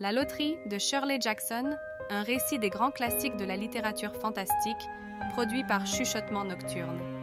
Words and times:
La 0.00 0.12
loterie 0.12 0.58
de 0.66 0.78
Shirley 0.78 1.18
Jackson, 1.20 1.76
un 2.08 2.22
récit 2.22 2.60
des 2.60 2.70
grands 2.70 2.92
classiques 2.92 3.36
de 3.36 3.44
la 3.44 3.56
littérature 3.56 4.14
fantastique, 4.14 4.88
produit 5.32 5.64
par 5.64 5.88
Chuchotement 5.88 6.44
Nocturne. 6.44 7.17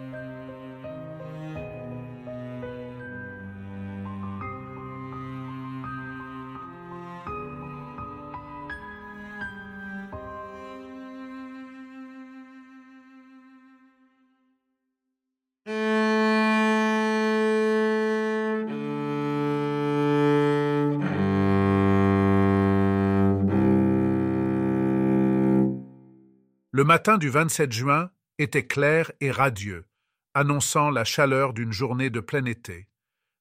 Le 26.76 26.84
matin 26.84 27.18
du 27.18 27.30
27 27.30 27.72
juin 27.72 28.12
était 28.38 28.68
clair 28.68 29.10
et 29.22 29.32
radieux, 29.32 29.86
annonçant 30.34 30.90
la 30.90 31.06
chaleur 31.06 31.54
d'une 31.54 31.72
journée 31.72 32.10
de 32.10 32.20
plein 32.20 32.44
été. 32.44 32.90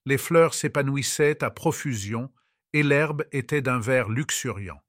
Les 0.07 0.19
fleurs 0.19 0.55
s'épanouissaient 0.55 1.43
à 1.43 1.51
profusion 1.51 2.33
et 2.74 2.84
l'herbe 2.84 3.24
était 3.33 3.60
d'un 3.60 3.80
vert 3.80 4.09
luxuriant. 4.09 4.80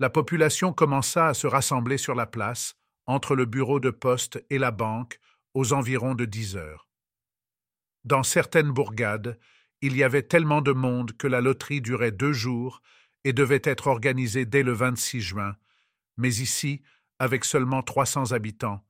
La 0.00 0.10
population 0.10 0.72
commença 0.72 1.28
à 1.28 1.34
se 1.34 1.46
rassembler 1.46 1.98
sur 1.98 2.16
la 2.16 2.26
place, 2.26 2.74
entre 3.06 3.36
le 3.36 3.44
bureau 3.44 3.78
de 3.78 3.90
poste 3.90 4.44
et 4.50 4.58
la 4.58 4.72
banque, 4.72 5.20
aux 5.54 5.72
environs 5.72 6.16
de 6.16 6.24
dix 6.24 6.56
heures. 6.56 6.88
Dans 8.02 8.24
certaines 8.24 8.72
bourgades, 8.72 9.38
il 9.82 9.96
y 9.96 10.02
avait 10.02 10.26
tellement 10.26 10.62
de 10.62 10.72
monde 10.72 11.16
que 11.16 11.28
la 11.28 11.40
loterie 11.40 11.80
durait 11.80 12.10
deux 12.10 12.32
jours 12.32 12.82
et 13.22 13.32
devait 13.32 13.62
être 13.62 13.86
organisée 13.86 14.46
dès 14.46 14.64
le 14.64 14.72
26 14.72 15.20
juin, 15.20 15.54
mais 16.16 16.34
ici, 16.38 16.82
avec 17.18 17.44
seulement 17.44 17.82
300 17.82 18.32
habitants, 18.32 18.84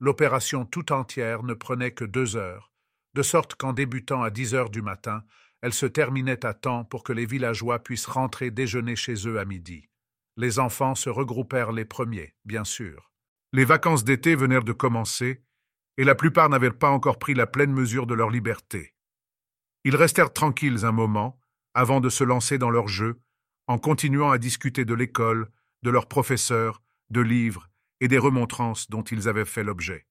l'opération 0.00 0.64
tout 0.64 0.92
entière 0.92 1.42
ne 1.42 1.54
prenait 1.54 1.92
que 1.92 2.04
deux 2.04 2.36
heures, 2.36 2.72
de 3.14 3.22
sorte 3.22 3.54
qu'en 3.54 3.72
débutant 3.72 4.22
à 4.22 4.30
10 4.30 4.54
heures 4.54 4.70
du 4.70 4.82
matin, 4.82 5.22
elle 5.62 5.74
se 5.74 5.86
terminait 5.86 6.44
à 6.46 6.54
temps 6.54 6.84
pour 6.84 7.02
que 7.04 7.12
les 7.12 7.26
villageois 7.26 7.80
puissent 7.80 8.06
rentrer 8.06 8.50
déjeuner 8.50 8.96
chez 8.96 9.14
eux 9.26 9.38
à 9.38 9.44
midi. 9.44 9.88
Les 10.36 10.58
enfants 10.58 10.94
se 10.94 11.10
regroupèrent 11.10 11.72
les 11.72 11.84
premiers, 11.84 12.34
bien 12.44 12.64
sûr. 12.64 13.10
Les 13.52 13.64
vacances 13.64 14.04
d'été 14.04 14.34
venèrent 14.34 14.64
de 14.64 14.72
commencer, 14.72 15.42
et 15.98 16.04
la 16.04 16.14
plupart 16.14 16.48
n'avaient 16.48 16.70
pas 16.70 16.90
encore 16.90 17.18
pris 17.18 17.34
la 17.34 17.46
pleine 17.46 17.72
mesure 17.72 18.06
de 18.06 18.14
leur 18.14 18.30
liberté. 18.30 18.94
Ils 19.84 19.96
restèrent 19.96 20.32
tranquilles 20.32 20.84
un 20.84 20.92
moment, 20.92 21.38
avant 21.74 22.00
de 22.00 22.08
se 22.08 22.24
lancer 22.24 22.58
dans 22.58 22.70
leur 22.70 22.88
jeu, 22.88 23.20
en 23.66 23.78
continuant 23.78 24.30
à 24.30 24.38
discuter 24.38 24.84
de 24.84 24.94
l'école, 24.94 25.50
de 25.82 25.90
leurs 25.90 26.08
professeurs, 26.08 26.82
de 27.10 27.20
livres 27.20 27.69
et 28.00 28.08
des 28.08 28.18
remontrances 28.18 28.88
dont 28.90 29.02
ils 29.02 29.28
avaient 29.28 29.44
fait 29.44 29.64
l'objet. 29.64 30.06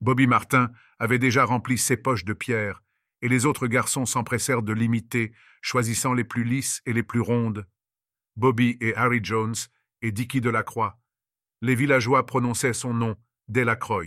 Bobby 0.00 0.26
Martin 0.26 0.70
avait 0.98 1.18
déjà 1.18 1.44
rempli 1.44 1.76
ses 1.76 1.96
poches 1.96 2.24
de 2.24 2.32
pierre, 2.32 2.82
et 3.20 3.28
les 3.28 3.46
autres 3.46 3.66
garçons 3.66 4.06
s'empressèrent 4.06 4.62
de 4.62 4.72
l'imiter, 4.72 5.32
choisissant 5.60 6.14
les 6.14 6.24
plus 6.24 6.44
lisses 6.44 6.82
et 6.86 6.92
les 6.92 7.02
plus 7.02 7.20
rondes. 7.20 7.66
Bobby 8.36 8.76
et 8.80 8.94
Harry 8.94 9.20
Jones 9.22 9.56
et 10.02 10.12
Dicky 10.12 10.40
Delacroix. 10.40 11.00
Les 11.60 11.74
villageois 11.74 12.24
prononçaient 12.26 12.72
son 12.72 12.94
nom, 12.94 13.16
Delacroix. 13.48 14.04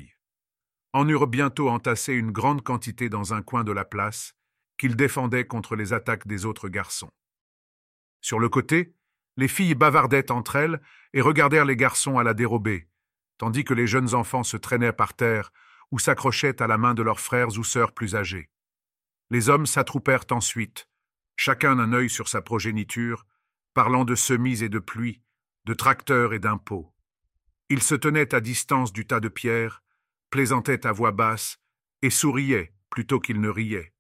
En 0.93 1.07
eurent 1.07 1.27
bientôt 1.27 1.69
entassé 1.69 2.13
une 2.13 2.31
grande 2.31 2.63
quantité 2.63 3.09
dans 3.09 3.33
un 3.33 3.41
coin 3.41 3.65
de 3.65 3.73
la 3.73 3.83
place, 3.83 4.33
qu'ils 4.77 4.95
défendaient 4.95 5.45
contre 5.45 5.75
les 5.75 5.91
attaques 5.91 6.27
des 6.27 6.45
autres 6.45 6.69
garçons. 6.69 7.11
Sur 8.21 8.39
le 8.39 8.49
côté, 8.49 8.95
les 9.35 9.47
filles 9.47 9.75
bavardaient 9.75 10.31
entre 10.31 10.55
elles 10.55 10.81
et 11.13 11.21
regardèrent 11.21 11.65
les 11.65 11.75
garçons 11.75 12.17
à 12.17 12.23
la 12.23 12.33
dérobée, 12.33 12.87
tandis 13.41 13.63
que 13.63 13.73
les 13.73 13.87
jeunes 13.87 14.13
enfants 14.13 14.43
se 14.43 14.55
traînaient 14.55 14.93
par 14.93 15.15
terre 15.15 15.51
ou 15.89 15.97
s'accrochaient 15.97 16.61
à 16.61 16.67
la 16.67 16.77
main 16.77 16.93
de 16.93 17.01
leurs 17.01 17.19
frères 17.19 17.57
ou 17.57 17.63
sœurs 17.63 17.91
plus 17.91 18.15
âgés. 18.15 18.51
Les 19.31 19.49
hommes 19.49 19.65
s'attroupèrent 19.65 20.27
ensuite, 20.29 20.87
chacun 21.37 21.79
un 21.79 21.91
œil 21.91 22.07
sur 22.07 22.27
sa 22.27 22.43
progéniture, 22.43 23.25
parlant 23.73 24.05
de 24.05 24.13
semis 24.13 24.61
et 24.61 24.69
de 24.69 24.77
pluie, 24.77 25.23
de 25.65 25.73
tracteurs 25.73 26.33
et 26.33 26.39
d'impôts. 26.39 26.93
Ils 27.69 27.81
se 27.81 27.95
tenaient 27.95 28.35
à 28.35 28.41
distance 28.41 28.93
du 28.93 29.07
tas 29.07 29.19
de 29.19 29.27
pierres, 29.27 29.81
plaisantaient 30.29 30.85
à 30.85 30.91
voix 30.91 31.11
basse 31.11 31.57
et 32.03 32.11
souriaient 32.11 32.75
plutôt 32.91 33.19
qu'ils 33.19 33.41
ne 33.41 33.49
riaient. 33.49 33.91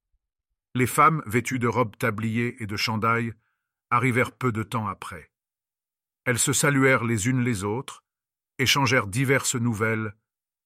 Les 0.75 0.85
femmes, 0.85 1.23
vêtues 1.25 1.57
de 1.57 1.67
robes 1.67 1.97
tabliées 1.97 2.61
et 2.61 2.67
de 2.67 2.77
chandails, 2.77 3.33
arrivèrent 3.89 4.33
peu 4.33 4.51
de 4.51 4.61
temps 4.61 4.87
après. 4.87 5.31
Elles 6.25 6.37
se 6.37 6.53
saluèrent 6.53 7.05
les 7.05 7.27
unes 7.27 7.43
les 7.43 7.63
autres, 7.63 8.03
échangèrent 8.59 9.07
diverses 9.07 9.55
nouvelles, 9.55 10.15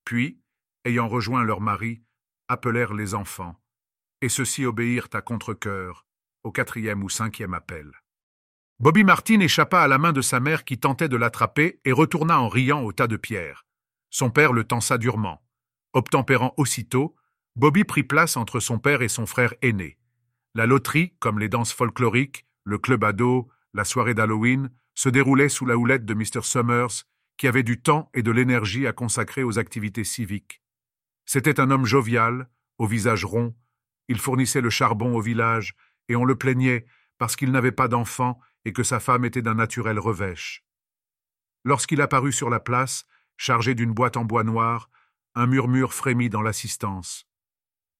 puis, 0.03 0.39
ayant 0.85 1.07
rejoint 1.07 1.43
leur 1.43 1.61
mari, 1.61 2.03
appelèrent 2.47 2.93
les 2.93 3.15
enfants, 3.15 3.59
et 4.21 4.29
ceux-ci 4.29 4.65
obéirent 4.65 5.09
à 5.13 5.21
contre-cœur, 5.21 6.05
au 6.43 6.51
quatrième 6.51 7.03
ou 7.03 7.09
cinquième 7.09 7.53
appel. 7.53 7.91
Bobby 8.79 9.03
Martin 9.03 9.39
échappa 9.39 9.81
à 9.81 9.87
la 9.87 9.97
main 9.97 10.11
de 10.11 10.21
sa 10.21 10.39
mère 10.39 10.65
qui 10.65 10.77
tentait 10.77 11.07
de 11.07 11.15
l'attraper 11.15 11.79
et 11.85 11.91
retourna 11.91 12.39
en 12.39 12.49
riant 12.49 12.83
au 12.83 12.91
tas 12.91 13.07
de 13.07 13.17
pierres. 13.17 13.65
Son 14.09 14.29
père 14.29 14.53
le 14.53 14.65
tensa 14.65 14.97
durement. 14.97 15.41
Obtempérant 15.93 16.53
aussitôt, 16.57 17.15
Bobby 17.55 17.85
prit 17.85 18.03
place 18.03 18.35
entre 18.35 18.59
son 18.59 18.79
père 18.79 19.01
et 19.01 19.07
son 19.07 19.25
frère 19.25 19.53
aîné. 19.61 19.97
La 20.53 20.65
loterie, 20.65 21.15
comme 21.19 21.39
les 21.39 21.47
danses 21.47 21.73
folkloriques, 21.73 22.45
le 22.65 22.77
club 22.77 23.05
ado, 23.05 23.49
la 23.73 23.85
soirée 23.85 24.13
d'Halloween, 24.13 24.69
se 24.93 25.09
déroulait 25.09 25.49
sous 25.49 25.65
la 25.65 25.77
houlette 25.77 26.05
de 26.05 26.13
Mr. 26.13 26.41
Summers, 26.41 27.05
qui 27.37 27.47
avait 27.47 27.63
du 27.63 27.81
temps 27.81 28.09
et 28.13 28.23
de 28.23 28.31
l'énergie 28.31 28.87
à 28.87 28.93
consacrer 28.93 29.43
aux 29.43 29.59
activités 29.59 30.03
civiques. 30.03 30.61
C'était 31.25 31.59
un 31.59 31.71
homme 31.71 31.85
jovial, 31.85 32.49
au 32.77 32.87
visage 32.87 33.25
rond, 33.25 33.55
il 34.07 34.19
fournissait 34.19 34.61
le 34.61 34.69
charbon 34.69 35.15
au 35.15 35.21
village, 35.21 35.75
et 36.07 36.15
on 36.15 36.25
le 36.25 36.37
plaignait 36.37 36.85
parce 37.17 37.35
qu'il 37.35 37.51
n'avait 37.51 37.71
pas 37.71 37.87
d'enfant 37.87 38.39
et 38.65 38.73
que 38.73 38.83
sa 38.83 38.99
femme 38.99 39.25
était 39.25 39.41
d'un 39.41 39.55
naturel 39.55 39.99
revêche. 39.99 40.63
Lorsqu'il 41.63 42.01
apparut 42.01 42.33
sur 42.33 42.49
la 42.49 42.59
place, 42.59 43.05
chargé 43.37 43.73
d'une 43.73 43.93
boîte 43.93 44.17
en 44.17 44.25
bois 44.25 44.43
noir, 44.43 44.89
un 45.33 45.47
murmure 45.47 45.93
frémit 45.93 46.29
dans 46.29 46.41
l'assistance. 46.41 47.27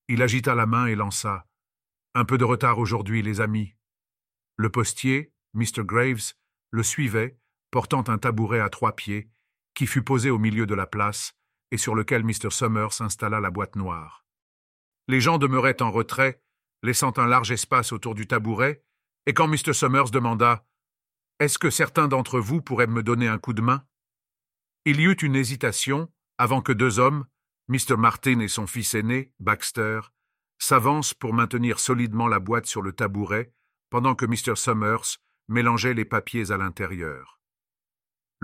Il 0.07 0.21
agita 0.21 0.53
la 0.53 0.65
main 0.65 0.85
et 0.85 0.95
lança. 0.95 1.47
Un 2.13 2.25
peu 2.25 2.37
de 2.37 2.43
retard 2.43 2.77
aujourd'hui, 2.77 3.21
les 3.21 3.41
amis. 3.41 3.75
Le 4.55 4.69
postier, 4.69 5.33
Mr. 5.53 5.83
Graves, 5.83 6.33
le 6.69 6.83
suivait, 6.83 7.39
portant 7.75 8.05
un 8.07 8.17
tabouret 8.17 8.61
à 8.61 8.69
trois 8.69 8.95
pieds, 8.95 9.27
qui 9.73 9.85
fut 9.85 10.01
posé 10.01 10.29
au 10.29 10.37
milieu 10.37 10.65
de 10.65 10.73
la 10.73 10.87
place, 10.87 11.33
et 11.71 11.77
sur 11.77 11.93
lequel 11.93 12.23
Mr. 12.23 12.49
Summers 12.49 13.01
installa 13.01 13.41
la 13.41 13.51
boîte 13.51 13.75
noire. 13.75 14.25
Les 15.09 15.19
gens 15.19 15.37
demeuraient 15.37 15.81
en 15.81 15.91
retrait, 15.91 16.41
laissant 16.83 17.11
un 17.17 17.27
large 17.27 17.51
espace 17.51 17.91
autour 17.91 18.15
du 18.15 18.27
tabouret, 18.27 18.81
et 19.25 19.33
quand 19.33 19.49
Mr. 19.49 19.73
Summers 19.73 20.09
demanda 20.09 20.65
Est-ce 21.41 21.59
que 21.59 21.69
certains 21.69 22.07
d'entre 22.07 22.39
vous 22.39 22.61
pourraient 22.61 22.87
me 22.87 23.03
donner 23.03 23.27
un 23.27 23.39
coup 23.39 23.51
de 23.51 23.61
main? 23.61 23.85
Il 24.85 25.01
y 25.01 25.03
eut 25.03 25.21
une 25.21 25.35
hésitation 25.35 26.09
avant 26.37 26.61
que 26.61 26.71
deux 26.71 26.99
hommes, 26.99 27.25
Mr. 27.67 27.97
Martin 27.97 28.39
et 28.39 28.47
son 28.47 28.67
fils 28.67 28.93
aîné, 28.93 29.33
Baxter, 29.41 29.99
s'avancent 30.59 31.13
pour 31.13 31.33
maintenir 31.33 31.81
solidement 31.81 32.29
la 32.29 32.39
boîte 32.39 32.67
sur 32.67 32.81
le 32.81 32.93
tabouret 32.93 33.51
pendant 33.89 34.15
que 34.15 34.25
Mr. 34.25 34.55
Summers 34.55 35.17
mélangeait 35.49 35.93
les 35.93 36.05
papiers 36.05 36.51
à 36.51 36.57
l'intérieur. 36.57 37.34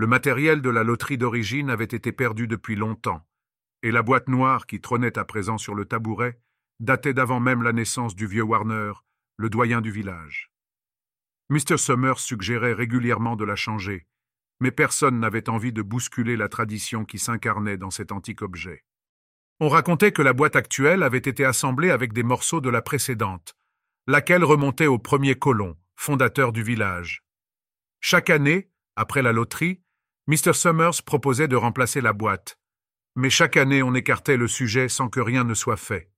Le 0.02 0.08
matériel 0.08 0.62
de 0.62 0.68
la 0.68 0.82
loterie 0.82 1.16
d'origine 1.16 1.70
avait 1.70 1.84
été 1.84 2.10
perdu 2.10 2.48
depuis 2.48 2.74
longtemps, 2.74 3.24
et 3.84 3.92
la 3.92 4.02
boîte 4.02 4.26
noire 4.26 4.66
qui 4.66 4.80
trônait 4.80 5.16
à 5.16 5.24
présent 5.24 5.58
sur 5.58 5.76
le 5.76 5.84
tabouret 5.84 6.40
datait 6.80 7.14
d'avant 7.14 7.38
même 7.38 7.62
la 7.62 7.72
naissance 7.72 8.16
du 8.16 8.26
vieux 8.26 8.42
Warner, 8.42 8.94
le 9.36 9.48
doyen 9.48 9.80
du 9.80 9.92
village. 9.92 10.50
Mr. 11.50 11.76
Summers 11.76 12.18
suggérait 12.18 12.72
régulièrement 12.72 13.36
de 13.36 13.44
la 13.44 13.54
changer, 13.54 14.08
mais 14.58 14.72
personne 14.72 15.20
n'avait 15.20 15.48
envie 15.48 15.72
de 15.72 15.82
bousculer 15.82 16.36
la 16.36 16.48
tradition 16.48 17.04
qui 17.04 17.20
s'incarnait 17.20 17.76
dans 17.76 17.92
cet 17.92 18.10
antique 18.10 18.42
objet. 18.42 18.84
On 19.60 19.68
racontait 19.68 20.10
que 20.10 20.22
la 20.22 20.32
boîte 20.32 20.56
actuelle 20.56 21.04
avait 21.04 21.18
été 21.18 21.44
assemblée 21.44 21.90
avec 21.90 22.12
des 22.12 22.24
morceaux 22.24 22.60
de 22.60 22.70
la 22.70 22.82
précédente, 22.82 23.54
laquelle 24.08 24.42
remontait 24.42 24.88
au 24.88 24.98
premier 24.98 25.36
colon, 25.36 25.76
fondateur 25.94 26.52
du 26.52 26.64
village. 26.64 27.22
Chaque 28.00 28.30
année, 28.30 28.68
après 28.96 29.22
la 29.22 29.30
loterie, 29.30 29.81
Mr. 30.28 30.54
Summers 30.54 31.02
proposait 31.04 31.48
de 31.48 31.56
remplacer 31.56 32.00
la 32.00 32.12
boîte, 32.12 32.58
mais 33.16 33.28
chaque 33.28 33.56
année 33.56 33.82
on 33.82 33.94
écartait 33.94 34.36
le 34.36 34.46
sujet 34.46 34.88
sans 34.88 35.08
que 35.08 35.18
rien 35.18 35.42
ne 35.42 35.54
soit 35.54 35.76
fait. 35.76 36.10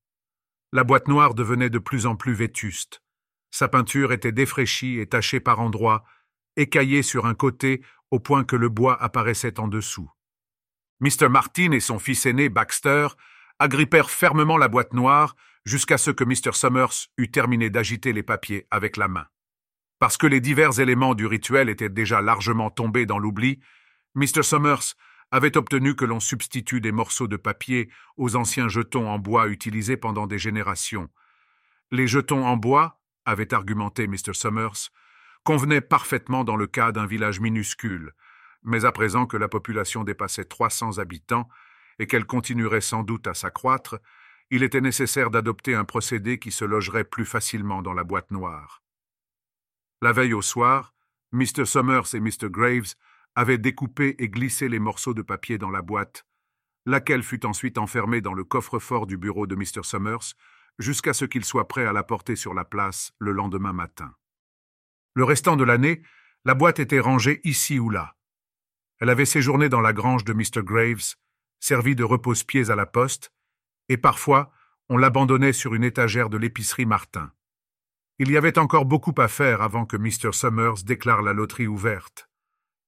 La 0.73 0.85
boîte 0.85 1.09
noire 1.09 1.35
devenait 1.35 1.71
de 1.71 1.79
plus 1.79 2.05
en 2.05 2.15
plus 2.15 2.35
vétuste. 2.35 3.03
Sa 3.51 3.69
peinture 3.69 4.13
était 4.13 4.33
défraîchie 4.33 4.99
et 4.99 5.07
tachée 5.07 5.41
par 5.41 5.61
endroits, 5.61 6.05
écaillée 6.57 7.03
sur 7.03 7.25
un 7.25 7.35
côté 7.35 7.83
au 8.11 8.21
point 8.21 8.45
que 8.45 8.57
le 8.57 8.69
bois 8.69 9.03
apparaissait 9.03 9.59
en 9.59 9.69
dessous. 9.69 10.11
Mr. 11.01 11.29
Martin 11.31 11.73
et 11.73 11.81
son 11.81 11.99
fils 11.99 12.27
aîné 12.27 12.49
Baxter 12.49 13.09
agrippèrent 13.59 14.11
fermement 14.11 14.59
la 14.59 14.69
boîte 14.69 14.93
noire 14.93 15.35
jusqu'à 15.65 15.97
ce 15.97 16.11
que 16.11 16.25
Mr. 16.25 16.53
Summers 16.53 17.09
eût 17.17 17.31
terminé 17.31 17.71
d'agiter 17.71 18.13
les 18.13 18.23
papiers 18.23 18.67
avec 18.71 18.97
la 18.99 19.09
main. 19.09 19.27
Parce 19.99 20.19
que 20.19 20.27
les 20.27 20.41
divers 20.41 20.79
éléments 20.79 21.15
du 21.15 21.25
rituel 21.25 21.71
étaient 21.71 21.89
déjà 21.89 22.21
largement 22.21 22.71
tombés 22.71 23.07
dans 23.07 23.19
l'oubli, 23.19 23.61
Mr. 24.15 24.43
Summers 24.43 24.95
avait 25.31 25.57
obtenu 25.57 25.97
que 25.97 26.05
l'on 26.05 26.21
substitue 26.21 26.81
des 26.81 26.93
morceaux 26.93 27.27
de 27.27 27.37
papier 27.37 27.91
aux 28.17 28.37
anciens 28.37 28.69
jetons 28.69 29.09
en 29.09 29.19
bois 29.19 29.49
utilisés 29.49 29.97
pendant 29.97 30.27
des 30.27 30.39
générations. 30.39 31.09
Les 31.91 32.07
jetons 32.07 32.47
en 32.47 32.57
bois, 32.57 33.01
avait 33.25 33.55
argumenté 33.55 34.07
Mr. 34.07 34.33
Summers, 34.33 34.91
convenaient 35.45 35.81
parfaitement 35.81 36.45
dans 36.45 36.57
le 36.57 36.67
cas 36.67 36.93
d'un 36.93 37.07
village 37.07 37.41
minuscule, 37.41 38.13
mais 38.63 38.85
à 38.85 38.93
présent 38.93 39.27
que 39.27 39.37
la 39.37 39.49
population 39.49 40.05
dépassait 40.05 40.45
300 40.45 40.99
habitants 40.99 41.49
et 41.99 42.07
qu'elle 42.07 42.27
continuerait 42.27 42.81
sans 42.81 43.03
doute 43.03 43.27
à 43.27 43.35
s'accroître, 43.35 43.99
il 44.51 44.63
était 44.63 44.81
nécessaire 44.81 45.31
d'adopter 45.31 45.75
un 45.75 45.85
procédé 45.85 46.39
qui 46.39 46.53
se 46.53 46.65
logerait 46.65 47.05
plus 47.05 47.27
facilement 47.27 47.83
dans 47.83 47.95
la 47.95 48.05
boîte 48.05 48.31
noire. 48.31 48.83
La 50.03 50.13
veille 50.13 50.35
au 50.35 50.43
soir, 50.43 50.95
Mr. 51.33 51.65
Summers 51.65 52.15
et 52.15 52.21
Mr. 52.21 52.51
Graves 52.51 52.95
avait 53.35 53.59
découpé 53.59 54.15
et 54.19 54.29
glissé 54.29 54.69
les 54.69 54.79
morceaux 54.79 55.15
de 55.15 55.23
papier 55.23 55.59
dans 55.59 55.71
la 55.71 55.83
boîte, 55.83 56.27
laquelle 56.87 57.23
fut 57.23 57.47
ensuite 57.47 57.79
enfermée 57.79 58.21
dans 58.21 58.35
le 58.35 58.45
coffre-fort 58.45 59.07
du 59.07 59.17
bureau 59.17 59.47
de 59.47 59.57
Mr. 59.57 59.83
Summers, 59.83 60.35
jusqu'à 60.79 61.13
ce 61.13 61.25
qu'il 61.25 61.45
soit 61.45 61.69
prêt 61.69 61.87
à 61.87 61.93
la 61.93 62.03
porter 62.03 62.37
sur 62.37 62.55
la 62.55 62.65
place 62.65 63.13
le 63.19 63.33
lendemain 63.33 63.73
matin. 63.73 64.15
Le 65.15 65.25
restant 65.25 65.57
de 65.57 65.65
l'année, 65.65 66.03
la 66.45 66.55
boîte 66.55 66.79
était 66.79 67.01
rangée 67.01 67.41
ici 67.45 67.79
ou 67.79 67.91
là. 67.91 68.17
Elle 68.99 69.11
avait 69.11 69.25
séjourné 69.25 69.69
dans 69.69 69.81
la 69.81 69.93
grange 69.93 70.25
de 70.25 70.33
Mr. 70.33 70.63
Graves, 70.63 71.15
servi 71.61 71.95
de 71.95 72.05
repose-pieds 72.05 72.71
à 72.71 72.77
la 72.77 72.87
poste, 72.87 73.33
et 73.89 73.97
parfois 73.97 74.53
on 74.89 74.99
l'abandonnait 74.99 75.53
sur 75.53 75.75
une 75.75 75.85
étagère 75.85 76.29
de 76.29 76.37
l'épicerie 76.37 76.87
Martin. 76.87 77.33
Il 78.19 78.31
y 78.31 78.37
avait 78.37 78.59
encore 78.59 78.85
beaucoup 78.85 79.15
à 79.17 79.29
faire 79.29 79.63
avant 79.63 79.87
que 79.87 79.97
Mr. 79.97 80.33
Summers 80.33 80.85
déclare 80.85 81.23
la 81.23 81.33
loterie 81.33 81.67
ouverte. 81.67 82.29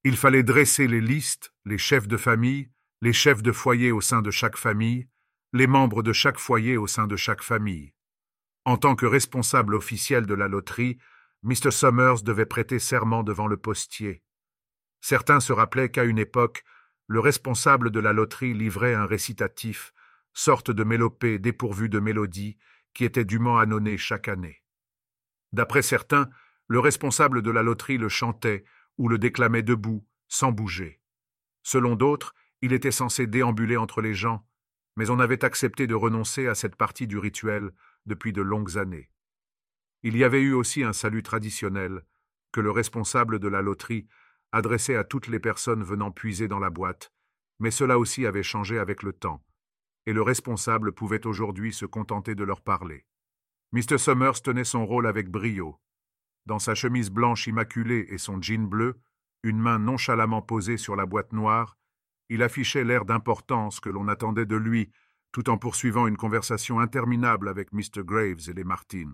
Il 0.09 0.17
fallait 0.17 0.45
dresser 0.45 0.87
les 0.87 1.01
listes, 1.01 1.53
les 1.65 1.79
chefs 1.79 2.07
de 2.07 2.17
famille, 2.17 2.71
les 3.03 3.13
chefs 3.13 3.43
de 3.43 3.51
foyer 3.51 3.91
au 3.91 4.01
sein 4.01 4.23
de 4.23 4.31
chaque 4.31 4.57
famille, 4.57 5.09
les 5.53 5.67
membres 5.67 6.05
de 6.05 6.13
chaque 6.13 6.39
foyer 6.39 6.77
au 6.77 6.87
sein 6.87 7.09
de 7.09 7.17
chaque 7.17 7.43
famille. 7.43 7.93
En 8.65 8.77
tant 8.77 8.95
que 8.95 9.05
responsable 9.05 9.75
officiel 9.75 10.25
de 10.25 10.35
la 10.35 10.47
loterie, 10.47 10.99
Mr. 11.43 11.73
Summers 11.73 12.23
devait 12.23 12.47
prêter 12.47 12.79
serment 12.79 13.25
devant 13.25 13.49
le 13.49 13.57
postier. 13.57 14.23
Certains 15.01 15.41
se 15.41 15.53
rappelaient 15.53 15.91
qu'à 15.91 16.05
une 16.05 16.21
époque, 16.21 16.63
le 17.09 17.19
responsable 17.19 17.91
de 17.91 17.99
la 17.99 18.13
loterie 18.13 18.55
livrait 18.55 18.95
un 18.95 19.07
récitatif, 19.07 19.93
sorte 20.33 20.71
de 20.71 20.85
mélopée 20.85 21.41
dépourvue 21.41 21.89
de 21.89 21.99
mélodie, 21.99 22.59
qui 22.95 23.05
était 23.05 23.25
dûment 23.25 23.59
annonné 23.59 23.99
chaque 23.99 24.29
année. 24.29 24.63
D'après 25.53 25.83
certains, 25.83 26.31
le 26.69 26.79
responsable 26.79 27.43
de 27.43 27.51
la 27.51 27.65
loterie 27.65 27.99
le 27.99 28.09
chantait 28.09 28.65
ou 28.99 29.09
le 29.09 29.19
déclamait 29.19 29.63
debout, 29.63 30.07
sans 30.29 30.53
bouger. 30.53 31.01
Selon 31.63 31.97
d'autres, 31.97 32.35
il 32.63 32.73
était 32.73 32.91
censé 32.91 33.27
déambuler 33.27 33.77
entre 33.77 34.01
les 34.01 34.15
gens, 34.15 34.47
mais 34.97 35.11
on 35.11 35.19
avait 35.19 35.45
accepté 35.45 35.87
de 35.87 35.95
renoncer 35.95 36.47
à 36.47 36.55
cette 36.55 36.77
partie 36.77 37.07
du 37.07 37.19
rituel 37.19 37.71
depuis 38.07 38.33
de 38.33 38.43
longues 38.43 38.79
années. 38.79 39.11
Il 40.03 40.17
y 40.17 40.25
avait 40.25 40.43
eu 40.43 40.53
aussi 40.53 40.83
un 40.83 40.93
salut 40.93 41.23
traditionnel, 41.23 42.03
que 42.53 42.61
le 42.61 42.71
responsable 42.71 43.39
de 43.39 43.49
la 43.49 43.63
loterie 43.63 44.07
adressait 44.53 44.97
à 44.97 45.05
toutes 45.05 45.27
les 45.27 45.41
personnes 45.41 45.83
venant 45.83 46.11
puiser 46.11 46.49
dans 46.49 46.59
la 46.59 46.71
boîte, 46.71 47.13
mais 47.59 47.71
cela 47.71 47.99
aussi 47.99 48.27
avait 48.27 48.43
changé 48.43 48.79
avec 48.79 49.03
le 49.03 49.13
temps, 49.13 49.45
et 50.07 50.13
le 50.13 50.23
responsable 50.23 50.93
pouvait 50.93 51.27
aujourd'hui 51.27 51.73
se 51.73 51.85
contenter 51.85 52.35
de 52.35 52.45
leur 52.45 52.63
parler. 52.63 53.05
Mr. 53.73 53.99
Summers 53.99 54.41
tenait 54.43 54.65
son 54.65 54.87
rôle 54.87 55.07
avec 55.07 55.29
brio, 55.29 55.79
dans 56.47 56.59
sa 56.59 56.75
chemise 56.75 57.11
blanche 57.11 57.47
immaculée 57.47 58.07
et 58.09 58.19
son 58.19 58.41
jean 58.41 58.67
bleu, 58.67 59.01
une 59.43 59.59
main 59.59 59.79
nonchalamment 59.79 60.43
posée 60.43 60.77
sur 60.77 60.97
la 60.97 61.07
boîte 61.07 61.33
noire, 61.33 61.77
il 62.29 62.43
affichait 62.43 62.85
l'air 62.85 63.05
d'importance 63.05 63.81
que 63.81 63.89
l'on 63.89 64.09
attendait 64.09 64.47
de 64.47 64.57
lui, 64.57 64.91
tout 65.33 65.51
en 65.51 65.59
poursuivant 65.59 66.07
une 66.07 66.17
conversation 66.17 66.81
interminable 66.81 67.49
avec 67.49 67.73
Mr. 67.73 68.03
Graves 68.05 68.49
et 68.49 68.53
les 68.53 68.65
Martins. 68.65 69.13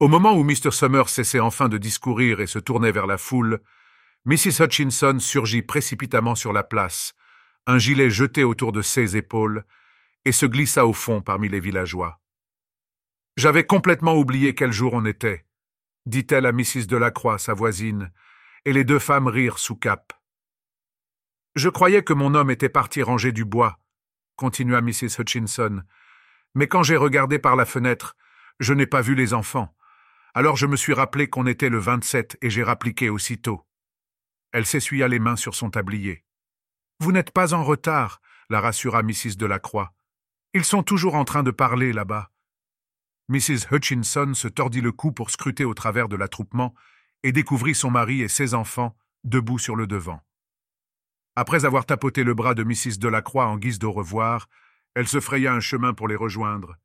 Au 0.00 0.08
moment 0.08 0.34
où 0.34 0.44
Mr. 0.44 0.70
Summers 0.70 1.08
cessait 1.08 1.40
enfin 1.40 1.68
de 1.68 1.78
discourir 1.78 2.40
et 2.40 2.46
se 2.46 2.58
tournait 2.58 2.92
vers 2.92 3.06
la 3.06 3.18
foule, 3.18 3.60
Mrs. 4.24 4.62
Hutchinson 4.62 5.18
surgit 5.18 5.62
précipitamment 5.62 6.34
sur 6.34 6.52
la 6.52 6.62
place, 6.62 7.14
un 7.66 7.78
gilet 7.78 8.10
jeté 8.10 8.44
autour 8.44 8.72
de 8.72 8.82
ses 8.82 9.16
épaules, 9.16 9.64
et 10.24 10.32
se 10.32 10.46
glissa 10.46 10.86
au 10.86 10.92
fond 10.92 11.20
parmi 11.20 11.48
les 11.48 11.60
villageois. 11.60 12.20
J'avais 13.36 13.64
complètement 13.64 14.14
oublié 14.14 14.54
quel 14.54 14.72
jour 14.72 14.92
on 14.94 15.04
était, 15.04 15.44
dit-elle 16.06 16.46
à 16.46 16.52
Mrs. 16.52 16.86
Delacroix, 16.86 17.38
sa 17.38 17.54
voisine, 17.54 18.12
et 18.64 18.72
les 18.72 18.84
deux 18.84 18.98
femmes 18.98 19.28
rirent 19.28 19.58
sous 19.58 19.76
cap. 19.76 20.12
Je 21.54 21.68
croyais 21.68 22.02
que 22.02 22.12
mon 22.12 22.34
homme 22.34 22.50
était 22.50 22.68
parti 22.68 23.02
ranger 23.02 23.32
du 23.32 23.44
bois, 23.44 23.78
continua 24.36 24.80
Mrs. 24.80 25.20
Hutchinson, 25.20 25.82
mais 26.54 26.66
quand 26.66 26.82
j'ai 26.82 26.96
regardé 26.96 27.38
par 27.38 27.56
la 27.56 27.64
fenêtre, 27.64 28.16
je 28.60 28.74
n'ai 28.74 28.86
pas 28.86 29.00
vu 29.00 29.14
les 29.14 29.34
enfants. 29.34 29.74
Alors 30.34 30.56
je 30.56 30.66
me 30.66 30.76
suis 30.76 30.94
rappelé 30.94 31.28
qu'on 31.28 31.46
était 31.46 31.68
le 31.68 31.78
27 31.78 32.38
et 32.40 32.50
j'ai 32.50 32.62
rappliqué 32.62 33.10
aussitôt. 33.10 33.66
Elle 34.52 34.66
s'essuya 34.66 35.08
les 35.08 35.18
mains 35.18 35.36
sur 35.36 35.54
son 35.54 35.70
tablier. 35.70 36.24
Vous 37.00 37.12
n'êtes 37.12 37.30
pas 37.30 37.54
en 37.54 37.64
retard, 37.64 38.20
la 38.48 38.60
rassura 38.60 39.02
Mrs. 39.02 39.36
Delacroix. 39.36 39.92
Ils 40.54 40.64
sont 40.64 40.82
toujours 40.82 41.14
en 41.14 41.24
train 41.24 41.42
de 41.42 41.50
parler 41.50 41.92
là-bas. 41.92 42.30
Mrs. 43.28 43.66
Hutchinson 43.70 44.34
se 44.34 44.48
tordit 44.48 44.80
le 44.80 44.92
cou 44.92 45.12
pour 45.12 45.30
scruter 45.30 45.64
au 45.64 45.74
travers 45.74 46.08
de 46.08 46.16
l'attroupement 46.16 46.74
et 47.22 47.32
découvrit 47.32 47.74
son 47.74 47.90
mari 47.90 48.20
et 48.20 48.28
ses 48.28 48.54
enfants 48.54 48.96
debout 49.24 49.58
sur 49.58 49.76
le 49.76 49.86
devant. 49.86 50.20
Après 51.36 51.64
avoir 51.64 51.86
tapoté 51.86 52.24
le 52.24 52.34
bras 52.34 52.54
de 52.54 52.64
Mrs. 52.64 52.98
Delacroix 52.98 53.46
en 53.46 53.56
guise 53.56 53.78
d'au 53.78 53.92
revoir, 53.92 54.48
elle 54.94 55.08
se 55.08 55.20
fraya 55.20 55.54
un 55.54 55.60
chemin 55.60 55.94
pour 55.94 56.08
les 56.08 56.16
rejoindre. 56.16 56.76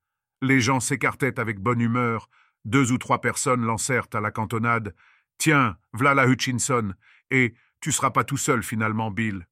Les 0.42 0.62
gens 0.62 0.80
s'écartaient 0.80 1.40
avec 1.40 1.60
bonne 1.60 1.82
humeur. 1.82 2.30
Deux 2.64 2.92
ou 2.92 2.98
trois 2.98 3.20
personnes 3.20 3.66
lancèrent 3.66 4.08
à 4.14 4.22
la 4.22 4.32
cantonade 4.32 4.96
Tiens, 5.38 5.78
v'là 5.94 6.14
la 6.14 6.28
Hutchinson, 6.28 6.94
et 7.30 7.54
tu 7.80 7.92
seras 7.92 8.12
pas 8.12 8.24
tout 8.24 8.38
seul 8.38 8.64
finalement, 8.64 9.12
Bill. 9.12 9.48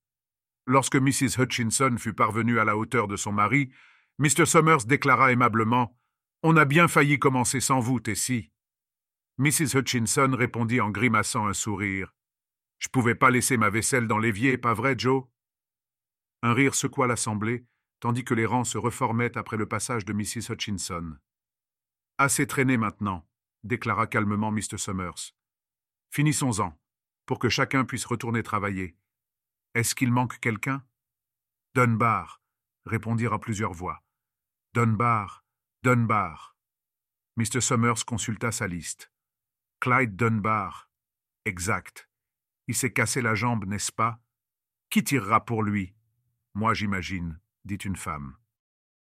Lorsque 0.65 0.95
Mrs. 0.95 1.39
Hutchinson 1.39 1.95
fut 1.97 2.13
parvenue 2.13 2.59
à 2.59 2.65
la 2.65 2.75
hauteur 2.75 3.07
de 3.07 3.15
son 3.15 3.31
mari, 3.31 3.69
Mr. 4.17 4.45
Summers 4.45 4.85
déclara 4.85 5.31
aimablement 5.31 5.95
on 6.47 6.57
a 6.57 6.65
bien 6.65 6.87
failli 6.87 7.17
commencer 7.17 7.59
sans 7.59 7.79
vous, 7.79 7.99
Tessie. 7.99 8.51
Mrs. 9.39 9.75
Hutchinson 9.75 10.29
répondit 10.37 10.79
en 10.79 10.91
grimaçant 10.91 11.47
un 11.47 11.53
sourire. 11.53 12.13
Je 12.77 12.87
pouvais 12.87 13.15
pas 13.15 13.31
laisser 13.31 13.57
ma 13.57 13.71
vaisselle 13.71 14.07
dans 14.07 14.19
l'évier, 14.19 14.59
pas 14.59 14.75
vrai, 14.75 14.93
Joe? 14.95 15.23
Un 16.43 16.53
rire 16.53 16.75
secoua 16.75 17.07
l'assemblée, 17.07 17.65
tandis 17.99 18.23
que 18.23 18.35
les 18.35 18.45
rangs 18.45 18.63
se 18.63 18.77
reformaient 18.77 19.35
après 19.35 19.57
le 19.57 19.67
passage 19.67 20.05
de 20.05 20.13
Mrs. 20.13 20.51
Hutchinson. 20.51 21.17
Assez 22.19 22.45
traîné 22.45 22.77
maintenant, 22.77 23.27
déclara 23.63 24.05
calmement 24.05 24.51
Mr. 24.51 24.77
Summers. 24.77 25.33
Finissons-en, 26.11 26.79
pour 27.25 27.39
que 27.39 27.49
chacun 27.49 27.85
puisse 27.85 28.05
retourner 28.05 28.43
travailler. 28.43 28.95
Est-ce 29.73 29.95
qu'il 29.95 30.11
manque 30.11 30.39
quelqu'un? 30.39 30.85
Dunbar, 31.73 32.39
répondirent 32.85 33.33
à 33.33 33.39
plusieurs 33.39 33.73
voix. 33.73 34.03
Dunbar, 34.75 35.44
Dunbar. 35.85 36.57
Mr. 37.37 37.61
Summers 37.61 38.05
consulta 38.05 38.51
sa 38.51 38.65
liste. 38.65 39.11
Clyde 39.79 40.15
Dunbar. 40.15 40.89
Exact. 41.45 42.09
Il 42.67 42.73
s'est 42.73 42.91
cassé 42.91 43.21
la 43.21 43.35
jambe, 43.35 43.67
n'est-ce 43.67 43.91
pas? 43.91 44.19
Qui 44.89 45.03
tirera 45.03 45.45
pour 45.45 45.61
lui? 45.61 45.93
Moi, 46.55 46.73
j'imagine, 46.73 47.39
dit 47.65 47.75
une 47.75 47.97
femme. 47.97 48.35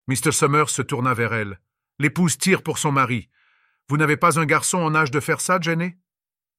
Mr. 0.07 0.31
Summers 0.31 0.71
se 0.71 0.81
tourna 0.81 1.13
vers 1.13 1.35
elle. 1.35 1.61
L'épouse 1.99 2.39
tire 2.39 2.63
pour 2.63 2.79
son 2.79 2.91
mari. 2.91 3.29
Vous 3.87 3.97
n'avez 3.97 4.17
pas 4.17 4.39
un 4.39 4.47
garçon 4.47 4.79
en 4.79 4.95
âge 4.95 5.11
de 5.11 5.19
faire 5.19 5.41
ça, 5.41 5.59
Jenny? 5.61 5.93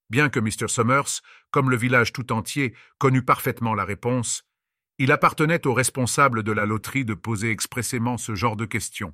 Bien 0.08 0.28
que 0.28 0.38
Mr. 0.38 0.68
Summers, 0.68 1.20
comme 1.50 1.68
le 1.68 1.76
village 1.76 2.12
tout 2.12 2.30
entier, 2.30 2.76
connût 2.98 3.24
parfaitement 3.24 3.74
la 3.74 3.84
réponse, 3.84 4.44
il 4.98 5.10
appartenait 5.10 5.66
au 5.66 5.74
responsable 5.74 6.44
de 6.44 6.52
la 6.52 6.64
loterie 6.64 7.04
de 7.04 7.14
poser 7.14 7.50
expressément 7.50 8.18
ce 8.18 8.36
genre 8.36 8.54
de 8.54 8.66
questions. 8.66 9.12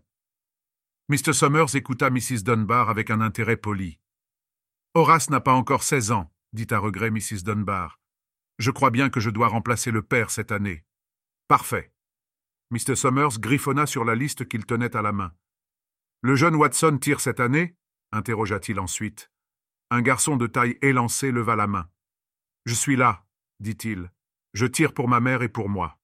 Mr. 1.08 1.32
Summers 1.32 1.74
écouta 1.74 2.10
Mrs. 2.10 2.42
Dunbar 2.44 2.88
avec 2.88 3.10
un 3.10 3.20
intérêt 3.20 3.56
poli. 3.56 3.98
Horace 4.94 5.30
n'a 5.30 5.40
pas 5.40 5.52
encore 5.52 5.82
seize 5.82 6.12
ans, 6.12 6.32
dit 6.52 6.68
à 6.70 6.78
regret 6.78 7.10
Mrs. 7.10 7.42
Dunbar. 7.44 8.00
Je 8.58 8.70
crois 8.70 8.90
bien 8.90 9.10
que 9.10 9.18
je 9.18 9.30
dois 9.30 9.48
remplacer 9.48 9.90
le 9.90 10.02
père 10.02 10.30
cette 10.30 10.52
année. 10.52 10.84
Parfait. 11.48 11.92
Mr. 12.70 12.94
Summers 12.94 13.40
griffonna 13.40 13.86
sur 13.86 14.04
la 14.04 14.14
liste 14.14 14.48
qu'il 14.48 14.64
tenait 14.64 14.96
à 14.96 15.02
la 15.02 15.12
main. 15.12 15.34
Le 16.22 16.36
jeune 16.36 16.54
Watson 16.54 16.98
tire 16.98 17.20
cette 17.20 17.40
année? 17.40 17.76
interrogea-t-il 18.12 18.78
ensuite. 18.78 19.30
Un 19.90 20.02
garçon 20.02 20.36
de 20.36 20.46
taille 20.46 20.78
élancée 20.82 21.32
leva 21.32 21.56
la 21.56 21.66
main. 21.66 21.90
Je 22.64 22.74
suis 22.74 22.96
là, 22.96 23.26
dit-il. 23.58 24.12
Je 24.54 24.66
tire 24.66 24.94
pour 24.94 25.08
ma 25.08 25.20
mère 25.20 25.42
et 25.42 25.48
pour 25.48 25.68
moi. 25.68 25.98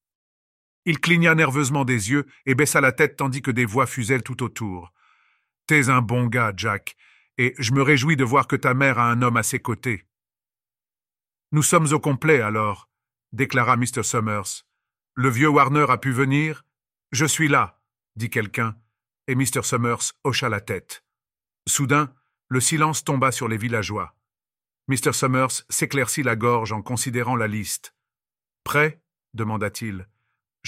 Il 0.88 1.00
cligna 1.00 1.34
nerveusement 1.34 1.84
des 1.84 2.12
yeux 2.12 2.24
et 2.46 2.54
baissa 2.54 2.80
la 2.80 2.92
tête 2.92 3.16
tandis 3.16 3.42
que 3.42 3.50
des 3.50 3.66
voix 3.66 3.86
fusèlent 3.86 4.22
tout 4.22 4.42
autour. 4.42 4.94
T'es 5.66 5.90
un 5.90 6.00
bon 6.00 6.28
gars, 6.28 6.54
Jack, 6.56 6.96
et 7.36 7.54
je 7.58 7.72
me 7.72 7.82
réjouis 7.82 8.16
de 8.16 8.24
voir 8.24 8.46
que 8.46 8.56
ta 8.56 8.72
mère 8.72 8.98
a 8.98 9.10
un 9.10 9.20
homme 9.20 9.36
à 9.36 9.42
ses 9.42 9.58
côtés. 9.58 10.06
Nous 11.52 11.62
sommes 11.62 11.92
au 11.92 12.00
complet 12.00 12.40
alors, 12.40 12.88
déclara 13.32 13.76
Mr. 13.76 14.02
Summers. 14.02 14.64
Le 15.12 15.28
vieux 15.28 15.48
Warner 15.48 15.84
a 15.90 15.98
pu 15.98 16.10
venir? 16.10 16.64
Je 17.12 17.26
suis 17.26 17.48
là, 17.48 17.82
dit 18.16 18.30
quelqu'un, 18.30 18.74
et 19.26 19.34
Mr. 19.34 19.64
Summers 19.64 20.14
hocha 20.24 20.48
la 20.48 20.62
tête. 20.62 21.04
Soudain, 21.66 22.14
le 22.48 22.60
silence 22.60 23.04
tomba 23.04 23.30
sur 23.30 23.46
les 23.46 23.58
villageois. 23.58 24.16
Mr. 24.86 25.12
Summers 25.12 25.66
s'éclaircit 25.68 26.22
la 26.22 26.34
gorge 26.34 26.72
en 26.72 26.80
considérant 26.80 27.36
la 27.36 27.46
liste. 27.46 27.94
Prêt? 28.64 29.02
demanda-t-il. 29.34 30.08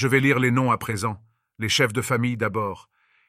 Je 0.00 0.08
vais 0.08 0.20
lire 0.20 0.38
les 0.38 0.50
noms 0.50 0.70
à 0.70 0.78
présent, 0.78 1.22
les 1.58 1.68
chefs 1.68 1.92
de 1.92 2.00
famille 2.00 2.38
d'abord, 2.38 2.88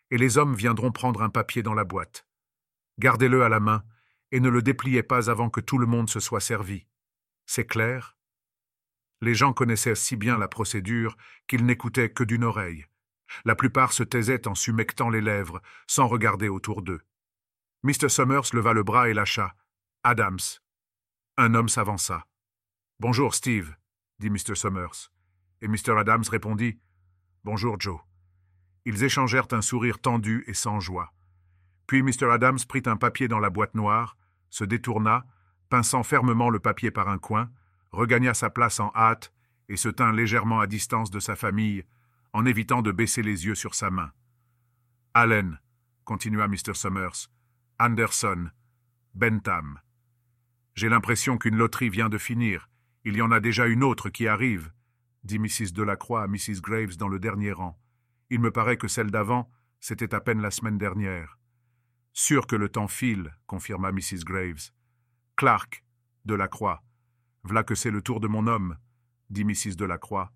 et 0.09 0.17
les 0.17 0.37
hommes 0.37 0.55
viendront 0.55 0.93
prendre 0.93 1.21
un 1.21 1.29
papier 1.29 1.63
dans 1.63 1.73
la 1.73 1.83
boîte. 1.83 2.25
Gardez-le 2.97 3.43
à 3.43 3.49
la 3.49 3.59
main, 3.59 3.83
et 4.31 4.39
ne 4.39 4.47
le 4.47 4.61
dépliez 4.61 5.03
pas 5.03 5.29
avant 5.29 5.49
que 5.49 5.59
tout 5.59 5.77
le 5.77 5.85
monde 5.85 6.09
se 6.09 6.21
soit 6.21 6.39
servi. 6.39 6.87
C'est 7.45 7.65
clair? 7.65 8.15
Les 9.19 9.35
gens 9.35 9.51
connaissaient 9.51 9.95
si 9.95 10.15
bien 10.15 10.37
la 10.37 10.47
procédure 10.47 11.17
qu'ils 11.45 11.65
n'écoutaient 11.65 12.13
que 12.13 12.23
d'une 12.23 12.45
oreille. 12.45 12.85
La 13.43 13.55
plupart 13.55 13.91
se 13.91 14.03
taisaient 14.03 14.47
en 14.47 14.55
sumectant 14.55 15.09
les 15.09 15.19
lèvres, 15.19 15.61
sans 15.87 16.07
regarder 16.07 16.47
autour 16.47 16.83
d'eux. 16.83 17.01
Mr. 17.83 18.07
Summers 18.07 18.53
leva 18.53 18.71
le 18.71 18.83
bras 18.83 19.09
et 19.09 19.13
lâcha. 19.13 19.57
Adams. 20.05 20.39
Un 21.35 21.53
homme 21.53 21.67
s'avança. 21.67 22.27
Bonjour, 23.01 23.35
Steve, 23.35 23.75
dit 24.19 24.29
Mr. 24.29 24.55
Summers. 24.55 25.11
Et 25.61 25.67
Mr. 25.67 25.97
Adams 25.97 26.23
répondit 26.29 26.79
Bonjour, 27.43 27.79
Joe. 27.79 27.99
Ils 28.85 29.03
échangèrent 29.03 29.47
un 29.51 29.61
sourire 29.61 29.99
tendu 29.99 30.43
et 30.47 30.53
sans 30.53 30.79
joie. 30.79 31.13
Puis 31.87 32.01
Mr. 32.01 32.31
Adams 32.31 32.59
prit 32.67 32.83
un 32.85 32.97
papier 32.97 33.27
dans 33.27 33.39
la 33.39 33.49
boîte 33.49 33.75
noire, 33.75 34.17
se 34.49 34.63
détourna, 34.63 35.25
pinçant 35.69 36.03
fermement 36.03 36.49
le 36.49 36.59
papier 36.59 36.89
par 36.89 37.09
un 37.09 37.17
coin, 37.17 37.51
regagna 37.91 38.33
sa 38.33 38.49
place 38.49 38.79
en 38.79 38.91
hâte 38.95 39.33
et 39.69 39.77
se 39.77 39.89
tint 39.89 40.11
légèrement 40.11 40.59
à 40.59 40.67
distance 40.67 41.11
de 41.11 41.19
sa 41.19 41.35
famille, 41.35 41.85
en 42.33 42.45
évitant 42.45 42.81
de 42.81 42.91
baisser 42.91 43.21
les 43.21 43.45
yeux 43.45 43.55
sur 43.55 43.75
sa 43.75 43.89
main. 43.89 44.11
Allen, 45.13 45.59
continua 46.05 46.47
Mr. 46.47 46.73
Summers, 46.73 47.29
Anderson, 47.79 48.49
Bentham. 49.13 49.79
J'ai 50.75 50.89
l'impression 50.89 51.37
qu'une 51.37 51.57
loterie 51.57 51.89
vient 51.89 52.09
de 52.09 52.17
finir. 52.17 52.69
Il 53.03 53.15
y 53.15 53.21
en 53.21 53.31
a 53.31 53.39
déjà 53.39 53.67
une 53.67 53.83
autre 53.83 54.09
qui 54.09 54.27
arrive, 54.27 54.71
dit 55.23 55.39
Mrs. 55.39 55.73
Delacroix 55.73 56.23
à 56.23 56.27
Mrs. 56.27 56.61
Graves 56.61 56.97
dans 56.97 57.07
le 57.07 57.19
dernier 57.19 57.51
rang. 57.51 57.79
Il 58.29 58.39
me 58.39 58.51
paraît 58.51 58.77
que 58.77 58.87
celle 58.87 59.11
d'avant, 59.11 59.49
c'était 59.79 60.13
à 60.15 60.21
peine 60.21 60.41
la 60.41 60.51
semaine 60.51 60.77
dernière. 60.77 61.37
Sûr 62.13 62.47
que 62.47 62.55
le 62.55 62.69
temps 62.69 62.87
file, 62.87 63.35
confirma 63.45 63.91
Mrs. 63.91 64.23
Graves. 64.25 64.71
Clark, 65.35 65.83
Delacroix. 66.25 66.83
V'là 67.43 67.63
que 67.63 67.75
c'est 67.75 67.91
le 67.91 68.01
tour 68.01 68.19
de 68.19 68.27
mon 68.27 68.47
homme, 68.47 68.77
dit 69.29 69.43
Mrs. 69.43 69.75
Delacroix. 69.75 70.31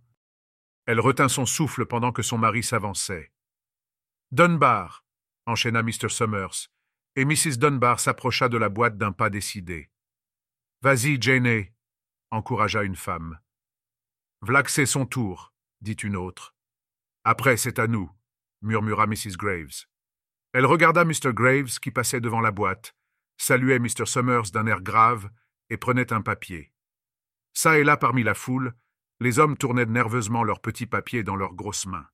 Elle 0.85 0.99
retint 0.99 1.29
son 1.29 1.45
souffle 1.45 1.85
pendant 1.85 2.11
que 2.11 2.21
son 2.21 2.37
mari 2.37 2.63
s'avançait. 2.63 3.31
Dunbar, 4.31 5.05
enchaîna 5.45 5.83
Mr. 5.83 6.09
Summers, 6.09 6.69
et 7.15 7.25
Mrs. 7.25 7.57
Dunbar 7.57 7.99
s'approcha 7.99 8.49
de 8.49 8.57
la 8.57 8.69
boîte 8.69 8.97
d'un 8.97 9.11
pas 9.11 9.29
décidé. 9.29 9.89
Vas-y, 10.81 11.21
Jane, 11.21 11.65
encouragea 12.31 12.83
une 12.83 12.95
femme. 12.95 13.39
Que 14.45 14.71
c'est 14.71 14.85
son 14.85 15.05
tour, 15.05 15.53
dit 15.81 15.93
une 15.93 16.15
autre. 16.15 16.55
Après, 17.23 17.57
c'est 17.57 17.79
à 17.79 17.87
nous, 17.87 18.11
murmura 18.61 19.07
Mrs. 19.07 19.37
Graves. 19.37 19.85
Elle 20.53 20.65
regarda 20.65 21.03
Mr. 21.03 21.33
Graves 21.33 21.79
qui 21.79 21.91
passait 21.91 22.21
devant 22.21 22.41
la 22.41 22.51
boîte, 22.51 22.95
saluait 23.37 23.79
Mr. 23.79 24.05
Summers 24.05 24.51
d'un 24.53 24.67
air 24.67 24.81
grave 24.81 25.29
et 25.69 25.77
prenait 25.77 26.13
un 26.13 26.21
papier. 26.21 26.71
Ça 27.53 27.79
et 27.79 27.83
là 27.83 27.97
parmi 27.97 28.23
la 28.23 28.33
foule, 28.33 28.73
les 29.19 29.39
hommes 29.39 29.57
tournaient 29.57 29.85
nerveusement 29.85 30.43
leurs 30.43 30.61
petits 30.61 30.85
papiers 30.85 31.23
dans 31.23 31.35
leurs 31.35 31.53
grosses 31.53 31.87
mains. 31.87 32.07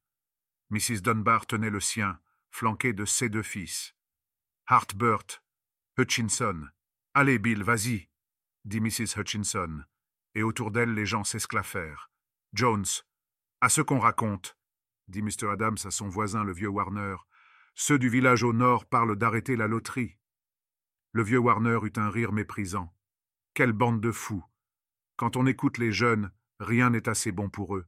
Mrs. 0.69 1.01
Dunbar 1.01 1.45
tenait 1.45 1.69
le 1.69 1.79
sien, 1.79 2.19
flanqué 2.49 2.93
de 2.93 3.05
ses 3.05 3.29
deux 3.29 3.43
fils. 3.43 3.93
Hartburt, 4.67 5.43
Hutchinson. 5.97 6.67
Allez, 7.13 7.39
Bill, 7.39 7.63
vas-y, 7.63 8.09
dit 8.63 8.79
Mrs. 8.79 9.17
Hutchinson, 9.19 9.83
et 10.33 10.43
autour 10.43 10.71
d'elle 10.71 10.93
les 10.93 11.05
gens 11.05 11.23
s'esclaffèrent. 11.23 12.10
Jones, 12.53 12.85
à 13.61 13.69
ce 13.69 13.79
qu'on 13.79 13.99
raconte, 13.99 14.57
dit 15.07 15.21
Mr. 15.21 15.49
Adams 15.51 15.77
à 15.85 15.91
son 15.91 16.09
voisin 16.09 16.43
le 16.43 16.51
vieux 16.51 16.67
Warner, 16.67 17.15
ceux 17.75 17.97
du 17.97 18.09
village 18.09 18.43
au 18.43 18.51
nord 18.51 18.85
parlent 18.85 19.15
d'arrêter 19.15 19.55
la 19.55 19.67
loterie. 19.67 20.17
Le 21.13 21.23
vieux 21.23 21.37
Warner 21.37 21.79
eut 21.83 21.93
un 21.95 22.09
rire 22.09 22.33
méprisant. 22.33 22.93
Quelle 23.53 23.71
bande 23.71 24.01
de 24.01 24.11
fous. 24.11 24.43
Quand 25.15 25.37
on 25.37 25.45
écoute 25.45 25.77
les 25.77 25.93
jeunes, 25.93 26.31
rien 26.59 26.89
n'est 26.89 27.07
assez 27.07 27.31
bon 27.31 27.49
pour 27.49 27.77
eux. 27.77 27.85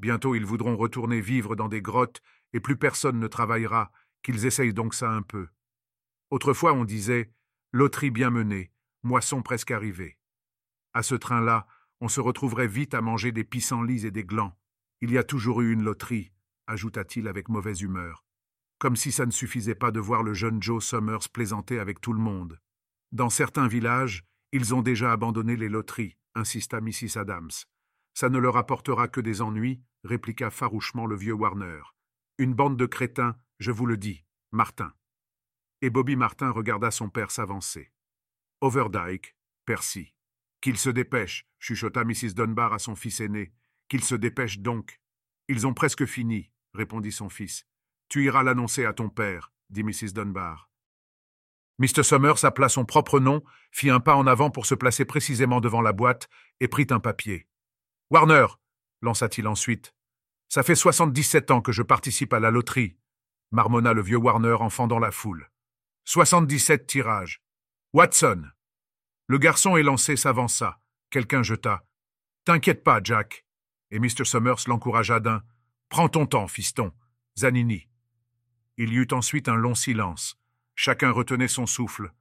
Bientôt 0.00 0.34
ils 0.34 0.44
voudront 0.44 0.76
retourner 0.76 1.20
vivre 1.20 1.54
dans 1.54 1.68
des 1.68 1.80
grottes 1.80 2.22
et 2.52 2.60
plus 2.60 2.76
personne 2.76 3.20
ne 3.20 3.28
travaillera, 3.28 3.92
qu'ils 4.24 4.46
essayent 4.46 4.74
donc 4.74 4.94
ça 4.94 5.10
un 5.10 5.22
peu. 5.22 5.48
Autrefois 6.30 6.72
on 6.72 6.84
disait 6.84 7.32
loterie 7.70 8.10
bien 8.10 8.30
menée, 8.30 8.72
moisson 9.04 9.42
presque 9.42 9.70
arrivée. 9.70 10.18
À 10.92 11.04
ce 11.04 11.14
train-là, 11.14 11.68
on 12.00 12.08
se 12.08 12.20
retrouverait 12.20 12.68
vite 12.68 12.94
à 12.94 13.00
manger 13.00 13.32
des 13.32 13.44
pissenlits 13.44 14.06
et 14.06 14.10
des 14.10 14.24
glands. 14.24 14.56
Il 15.00 15.10
y 15.10 15.18
a 15.18 15.24
toujours 15.24 15.60
eu 15.60 15.72
une 15.72 15.82
loterie, 15.82 16.32
ajouta-t-il 16.66 17.28
avec 17.28 17.48
mauvaise 17.48 17.80
humeur 17.82 18.26
comme 18.78 18.96
si 18.96 19.12
ça 19.12 19.26
ne 19.26 19.30
suffisait 19.30 19.74
pas 19.74 19.90
de 19.90 20.00
voir 20.00 20.22
le 20.22 20.34
jeune 20.34 20.62
Joe 20.62 20.84
Summers 20.84 21.28
plaisanter 21.32 21.78
avec 21.78 22.00
tout 22.00 22.12
le 22.12 22.20
monde. 22.20 22.60
Dans 23.12 23.30
certains 23.30 23.68
villages, 23.68 24.24
ils 24.52 24.74
ont 24.74 24.82
déjà 24.82 25.12
abandonné 25.12 25.56
les 25.56 25.68
loteries, 25.68 26.16
insista 26.34 26.80
Mrs. 26.80 27.18
Adams. 27.18 27.50
Ça 28.14 28.28
ne 28.28 28.38
leur 28.38 28.56
apportera 28.56 29.08
que 29.08 29.20
des 29.20 29.42
ennuis, 29.42 29.82
répliqua 30.04 30.50
farouchement 30.50 31.06
le 31.06 31.16
vieux 31.16 31.32
Warner. 31.32 31.82
Une 32.38 32.54
bande 32.54 32.76
de 32.76 32.86
crétins, 32.86 33.36
je 33.58 33.70
vous 33.70 33.86
le 33.86 33.96
dis, 33.96 34.24
Martin. 34.52 34.92
Et 35.82 35.90
Bobby 35.90 36.16
Martin 36.16 36.50
regarda 36.50 36.90
son 36.90 37.08
père 37.08 37.30
s'avancer. 37.30 37.92
Overdyke, 38.60 39.36
Percy. 39.64 40.15
Qu'il 40.66 40.78
se 40.78 40.90
dépêche, 40.90 41.46
chuchota 41.60 42.02
Mrs. 42.02 42.34
Dunbar 42.34 42.72
à 42.72 42.80
son 42.80 42.96
fils 42.96 43.20
aîné. 43.20 43.52
Qu'il 43.88 44.02
se 44.02 44.16
dépêche 44.16 44.58
donc. 44.58 45.00
Ils 45.46 45.64
ont 45.64 45.74
presque 45.74 46.06
fini, 46.06 46.50
répondit 46.74 47.12
son 47.12 47.28
fils. 47.28 47.68
Tu 48.08 48.24
iras 48.24 48.42
l'annoncer 48.42 48.84
à 48.84 48.92
ton 48.92 49.08
père, 49.08 49.52
dit 49.70 49.84
Mrs. 49.84 50.12
Dunbar. 50.12 50.68
Mr. 51.78 52.02
Summers 52.02 52.44
appela 52.44 52.68
son 52.68 52.84
propre 52.84 53.20
nom, 53.20 53.44
fit 53.70 53.90
un 53.90 54.00
pas 54.00 54.16
en 54.16 54.26
avant 54.26 54.50
pour 54.50 54.66
se 54.66 54.74
placer 54.74 55.04
précisément 55.04 55.60
devant 55.60 55.82
la 55.82 55.92
boîte 55.92 56.28
et 56.58 56.66
prit 56.66 56.88
un 56.90 56.98
papier. 56.98 57.46
Warner, 58.10 58.46
lança-t-il 59.02 59.46
ensuite. 59.46 59.94
Ça 60.48 60.64
fait 60.64 60.74
soixante-dix-sept 60.74 61.52
ans 61.52 61.60
que 61.60 61.70
je 61.70 61.82
participe 61.82 62.32
à 62.32 62.40
la 62.40 62.50
loterie, 62.50 62.96
marmonna 63.52 63.92
le 63.92 64.02
vieux 64.02 64.18
Warner 64.18 64.56
en 64.58 64.70
fendant 64.70 64.98
la 64.98 65.12
foule. 65.12 65.48
Soixante-dix-sept 66.04 66.88
tirages. 66.88 67.40
Watson. 67.92 68.50
Le 69.28 69.38
garçon 69.38 69.76
élancé 69.76 70.16
s'avança. 70.16 70.80
Quelqu'un 71.10 71.42
jeta. 71.42 71.84
T'inquiète 72.44 72.84
pas, 72.84 73.00
Jack. 73.02 73.44
Et 73.90 73.98
Mr. 73.98 74.24
Summers 74.24 74.68
l'encouragea 74.68 75.18
d'un. 75.18 75.42
Prends 75.88 76.08
ton 76.08 76.26
temps, 76.26 76.46
fiston. 76.46 76.92
Zanini. 77.36 77.88
Il 78.76 78.92
y 78.92 78.96
eut 78.96 79.08
ensuite 79.10 79.48
un 79.48 79.56
long 79.56 79.74
silence. 79.74 80.38
Chacun 80.74 81.10
retenait 81.10 81.48
son 81.48 81.66
souffle. 81.66 82.12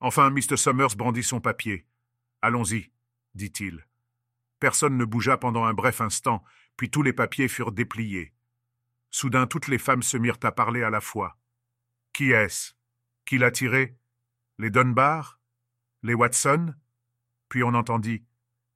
Enfin, 0.00 0.30
Mr. 0.30 0.56
Summers 0.56 0.96
brandit 0.96 1.22
son 1.22 1.40
papier. 1.40 1.86
Allons-y, 2.42 2.90
dit-il. 3.34 3.86
Personne 4.58 4.96
ne 4.96 5.04
bougea 5.04 5.36
pendant 5.36 5.64
un 5.64 5.74
bref 5.74 6.00
instant, 6.00 6.42
puis 6.76 6.90
tous 6.90 7.02
les 7.02 7.12
papiers 7.12 7.48
furent 7.48 7.72
dépliés. 7.72 8.32
Soudain, 9.10 9.46
toutes 9.46 9.68
les 9.68 9.78
femmes 9.78 10.02
se 10.02 10.16
mirent 10.16 10.38
à 10.42 10.52
parler 10.52 10.82
à 10.82 10.90
la 10.90 11.00
fois. 11.00 11.38
Qui 12.12 12.32
est-ce? 12.32 12.72
Qui 13.24 13.38
l'a 13.38 13.50
tiré? 13.50 13.96
Les 14.58 14.70
Dunbar? 14.70 15.35
Les 16.06 16.14
Watson 16.14 16.72
Puis 17.48 17.64
on 17.64 17.74
entendit 17.74 18.22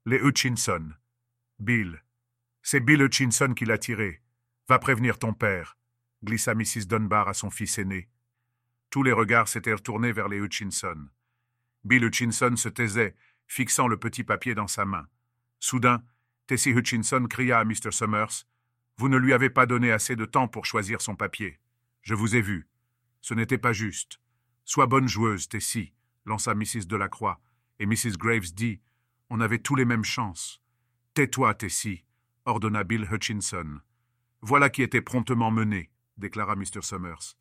Les 0.04 0.18
Hutchinson. 0.18 0.94
Bill. 1.60 2.02
C'est 2.60 2.80
Bill 2.80 3.02
Hutchinson 3.02 3.54
qui 3.54 3.66
l'a 3.66 3.78
tiré. 3.78 4.20
Va 4.68 4.80
prévenir 4.80 5.16
ton 5.16 5.32
père 5.32 5.78
glissa 6.24 6.56
Mrs. 6.56 6.86
Dunbar 6.88 7.28
à 7.28 7.34
son 7.34 7.48
fils 7.48 7.78
aîné. 7.78 8.08
Tous 8.90 9.04
les 9.04 9.12
regards 9.12 9.46
s'étaient 9.46 9.72
retournés 9.72 10.10
vers 10.10 10.26
les 10.26 10.38
Hutchinson. 10.38 11.06
Bill 11.84 12.02
Hutchinson 12.02 12.56
se 12.56 12.68
taisait, 12.68 13.14
fixant 13.46 13.86
le 13.86 13.96
petit 13.96 14.24
papier 14.24 14.56
dans 14.56 14.66
sa 14.66 14.84
main. 14.84 15.06
Soudain, 15.60 16.02
Tessie 16.48 16.70
Hutchinson 16.70 17.28
cria 17.30 17.60
à 17.60 17.64
Mr. 17.64 17.92
Summers 17.92 18.44
Vous 18.96 19.08
ne 19.08 19.18
lui 19.18 19.32
avez 19.32 19.50
pas 19.50 19.66
donné 19.66 19.92
assez 19.92 20.16
de 20.16 20.24
temps 20.24 20.48
pour 20.48 20.66
choisir 20.66 21.00
son 21.00 21.14
papier. 21.14 21.60
Je 22.02 22.14
vous 22.14 22.34
ai 22.34 22.40
vu. 22.40 22.68
Ce 23.20 23.34
n'était 23.34 23.56
pas 23.56 23.72
juste. 23.72 24.20
Sois 24.64 24.86
bonne 24.86 25.06
joueuse, 25.06 25.48
Tessie, 25.48 25.94
lança 26.30 26.54
Mrs. 26.54 26.86
Delacroix, 26.86 27.40
et 27.78 27.86
Mrs. 27.86 28.16
Graves 28.16 28.54
dit 28.54 28.80
On 29.28 29.40
avait 29.40 29.58
tous 29.58 29.74
les 29.74 29.84
mêmes 29.84 30.04
chances. 30.04 30.62
Tais-toi, 31.14 31.54
Tessie, 31.54 32.04
ordonna 32.44 32.84
Bill 32.84 33.06
Hutchinson. 33.10 33.80
Voilà 34.40 34.70
qui 34.70 34.82
était 34.82 35.02
promptement 35.02 35.50
mené, 35.50 35.90
déclara 36.16 36.56
Mr. 36.56 36.82
Summers. 36.82 37.36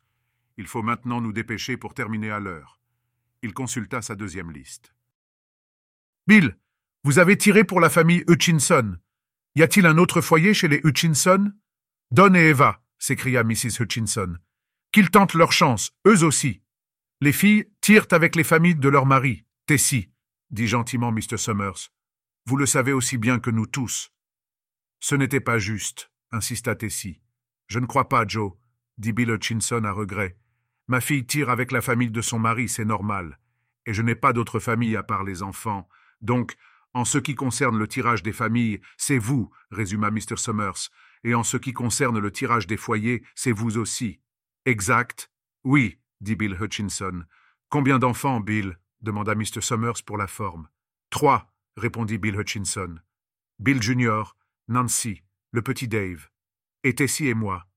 Il 0.57 0.67
faut 0.67 0.81
maintenant 0.81 1.21
nous 1.21 1.31
dépêcher 1.31 1.77
pour 1.77 1.93
terminer 1.93 2.31
à 2.31 2.39
l'heure. 2.39 2.81
Il 3.43 3.53
consulta 3.53 4.01
sa 4.01 4.15
deuxième 4.15 4.51
liste. 4.51 4.93
Bill, 6.27 6.57
vous 7.03 7.19
avez 7.19 7.37
tiré 7.37 7.63
pour 7.63 7.79
la 7.79 7.89
famille 7.89 8.25
Hutchinson. 8.27 8.97
Y 9.55 9.63
a-t-il 9.63 9.85
un 9.85 9.97
autre 9.97 10.19
foyer 10.19 10.53
chez 10.53 10.67
les 10.67 10.81
Hutchinson? 10.83 11.53
Don 12.11 12.33
et 12.33 12.49
Eva, 12.49 12.81
s'écria 12.97 13.43
Mrs. 13.43 13.79
Hutchinson. 13.79 14.37
Qu'ils 14.91 15.11
tentent 15.11 15.35
leur 15.35 15.51
chance, 15.51 15.91
eux 16.07 16.23
aussi. 16.23 16.61
Les 17.21 17.33
filles 17.33 17.65
tirent 17.81 18.07
avec 18.11 18.37
les 18.37 18.45
familles 18.45 18.75
de 18.75 18.87
leurs 18.87 19.05
maris. 19.05 19.43
Tessie, 19.65 20.09
dit 20.51 20.67
gentiment 20.67 21.11
Mr. 21.11 21.35
Summers. 21.35 21.89
Vous 22.45 22.55
le 22.55 22.65
savez 22.65 22.93
aussi 22.93 23.17
bien 23.17 23.39
que 23.39 23.49
nous 23.49 23.65
tous. 23.65 24.13
Ce 25.01 25.15
n'était 25.15 25.41
pas 25.41 25.59
juste, 25.59 26.13
insista 26.31 26.75
Tessie. 26.75 27.21
Je 27.67 27.79
ne 27.79 27.85
crois 27.85 28.07
pas, 28.07 28.25
Joe, 28.25 28.53
dit 28.97 29.11
Bill 29.11 29.31
Hutchinson 29.31 29.83
à 29.83 29.91
regret. 29.91 30.37
Ma 30.87 31.01
fille 31.01 31.25
tire 31.25 31.49
avec 31.49 31.73
la 31.73 31.81
famille 31.81 32.09
de 32.09 32.21
son 32.21 32.39
mari, 32.39 32.69
c'est 32.69 32.85
normal. 32.85 33.37
Et 33.85 33.93
je 33.93 34.01
n'ai 34.01 34.15
pas 34.15 34.31
d'autre 34.31 34.61
famille 34.61 34.95
à 34.95 35.03
part 35.03 35.25
les 35.25 35.43
enfants. 35.43 35.89
Donc, 36.21 36.55
en 36.93 37.03
ce 37.03 37.17
qui 37.17 37.35
concerne 37.35 37.77
le 37.77 37.87
tirage 37.89 38.23
des 38.23 38.31
familles, 38.31 38.79
c'est 38.95 39.17
vous, 39.17 39.51
résuma 39.71 40.09
Mr. 40.09 40.37
Summers. 40.37 40.89
Et 41.25 41.35
en 41.35 41.43
ce 41.43 41.57
qui 41.57 41.73
concerne 41.73 42.17
le 42.17 42.31
tirage 42.31 42.65
des 42.65 42.77
foyers, 42.77 43.23
c'est 43.35 43.51
vous 43.51 43.77
aussi. 43.77 44.21
Exact? 44.65 45.29
Oui, 45.65 45.99
dit 46.21 46.35
Bill 46.35 46.57
Hutchinson. 46.59 47.25
Combien 47.69 47.99
d'enfants, 47.99 48.39
Bill 48.39 48.77
demanda 49.01 49.35
Mr. 49.35 49.61
Summers 49.61 50.03
pour 50.05 50.17
la 50.17 50.27
forme. 50.27 50.67
Trois, 51.09 51.51
répondit 51.77 52.17
Bill 52.17 52.35
Hutchinson. 52.35 52.99
Bill 53.59 53.81
Junior, 53.81 54.35
Nancy, 54.67 55.23
le 55.51 55.61
petit 55.61 55.87
Dave. 55.87 56.29
Et 56.83 56.95
Tessie 56.95 57.27
et 57.27 57.33
moi. 57.33 57.67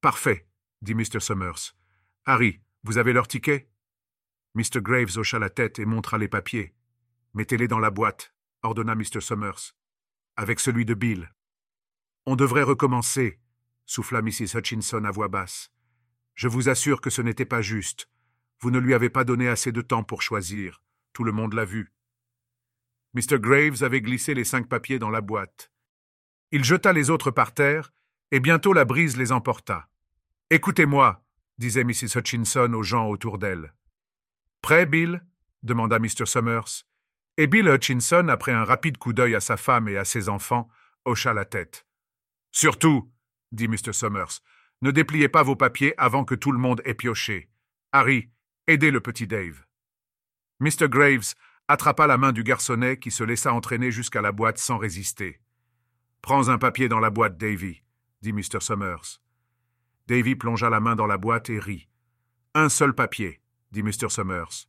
Parfait, 0.00 0.48
dit 0.82 0.94
Mr. 0.94 1.20
Summers. 1.20 1.74
Harry, 2.24 2.60
vous 2.84 2.98
avez 2.98 3.12
leur 3.12 3.28
ticket? 3.28 3.68
Mr. 4.54 4.80
Graves 4.80 5.18
hocha 5.18 5.38
la 5.38 5.50
tête 5.50 5.78
et 5.78 5.84
montra 5.84 6.18
les 6.18 6.28
papiers. 6.28 6.74
Mettez-les 7.34 7.68
dans 7.68 7.78
la 7.78 7.90
boîte, 7.90 8.34
ordonna 8.62 8.94
Mr. 8.94 9.20
Summers. 9.20 9.74
Avec 10.36 10.60
celui 10.60 10.84
de 10.84 10.94
Bill. 10.94 11.32
On 12.24 12.36
devrait 12.36 12.62
recommencer, 12.62 13.38
souffla 13.84 14.22
Mrs. 14.22 14.56
Hutchinson 14.56 15.04
à 15.04 15.10
voix 15.10 15.28
basse. 15.28 15.70
Je 16.36 16.48
vous 16.48 16.68
assure 16.68 17.00
que 17.00 17.10
ce 17.10 17.22
n'était 17.22 17.46
pas 17.46 17.62
juste. 17.62 18.08
Vous 18.60 18.70
ne 18.70 18.78
lui 18.78 18.94
avez 18.94 19.10
pas 19.10 19.24
donné 19.24 19.48
assez 19.48 19.72
de 19.72 19.80
temps 19.80 20.04
pour 20.04 20.22
choisir. 20.22 20.82
Tout 21.12 21.24
le 21.24 21.32
monde 21.32 21.54
l'a 21.54 21.64
vu. 21.64 21.92
Mr. 23.14 23.40
Graves 23.40 23.82
avait 23.82 24.02
glissé 24.02 24.34
les 24.34 24.44
cinq 24.44 24.68
papiers 24.68 24.98
dans 24.98 25.10
la 25.10 25.22
boîte. 25.22 25.72
Il 26.52 26.62
jeta 26.62 26.92
les 26.92 27.08
autres 27.08 27.30
par 27.30 27.54
terre, 27.54 27.92
et 28.30 28.40
bientôt 28.40 28.74
la 28.74 28.84
brise 28.84 29.16
les 29.16 29.32
emporta. 29.32 29.88
Écoutez-moi, 30.50 31.24
disait 31.58 31.84
Mrs. 31.84 32.18
Hutchinson 32.18 32.72
aux 32.74 32.82
gens 32.82 33.08
autour 33.08 33.38
d'elle. 33.38 33.74
Prêt, 34.60 34.84
Bill? 34.84 35.24
demanda 35.62 35.98
Mr. 35.98 36.26
Summers. 36.26 36.84
Et 37.38 37.46
Bill 37.46 37.68
Hutchinson, 37.68 38.28
après 38.28 38.52
un 38.52 38.64
rapide 38.64 38.98
coup 38.98 39.12
d'œil 39.12 39.34
à 39.34 39.40
sa 39.40 39.56
femme 39.56 39.88
et 39.88 39.96
à 39.96 40.04
ses 40.04 40.28
enfants, 40.28 40.68
hocha 41.04 41.32
la 41.32 41.44
tête. 41.44 41.86
Surtout, 42.52 43.10
dit 43.52 43.68
Mr. 43.68 43.92
Summers, 43.92 44.42
ne 44.82 44.90
dépliez 44.90 45.28
pas 45.28 45.42
vos 45.42 45.56
papiers 45.56 45.94
avant 45.98 46.24
que 46.24 46.34
tout 46.34 46.52
le 46.52 46.58
monde 46.58 46.82
ait 46.84 46.94
pioché. 46.94 47.48
Harry, 47.92 48.30
aidez 48.66 48.90
le 48.90 49.00
petit 49.00 49.26
Dave. 49.26 49.64
Mr. 50.60 50.88
Graves 50.88 51.34
attrapa 51.68 52.06
la 52.06 52.18
main 52.18 52.32
du 52.32 52.42
garçonnet 52.42 52.98
qui 52.98 53.10
se 53.10 53.24
laissa 53.24 53.52
entraîner 53.52 53.90
jusqu'à 53.90 54.22
la 54.22 54.32
boîte 54.32 54.58
sans 54.58 54.78
résister. 54.78 55.40
Prends 56.22 56.48
un 56.48 56.58
papier 56.58 56.88
dans 56.88 57.00
la 57.00 57.10
boîte, 57.10 57.38
Davy, 57.38 57.82
dit 58.22 58.32
Mr. 58.32 58.60
Summers. 58.60 59.20
Davy 60.08 60.36
plongea 60.36 60.70
la 60.70 60.80
main 60.80 60.96
dans 60.96 61.06
la 61.06 61.18
boîte 61.18 61.50
et 61.50 61.58
rit. 61.58 61.88
Un 62.54 62.68
seul 62.68 62.94
papier, 62.94 63.40
dit 63.72 63.82
Mr. 63.82 64.08
Summers. 64.08 64.68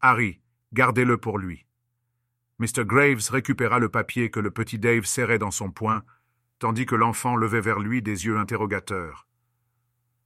Harry, 0.00 0.40
gardez-le 0.72 1.16
pour 1.18 1.38
lui. 1.38 1.66
Mr. 2.58 2.84
Graves 2.84 3.30
récupéra 3.30 3.78
le 3.78 3.88
papier 3.88 4.30
que 4.30 4.40
le 4.40 4.50
petit 4.50 4.78
Dave 4.78 5.04
serrait 5.04 5.38
dans 5.38 5.50
son 5.50 5.70
poing, 5.70 6.02
tandis 6.58 6.86
que 6.86 6.94
l'enfant 6.94 7.36
levait 7.36 7.60
vers 7.60 7.80
lui 7.80 8.02
des 8.02 8.26
yeux 8.26 8.38
interrogateurs. 8.38 9.26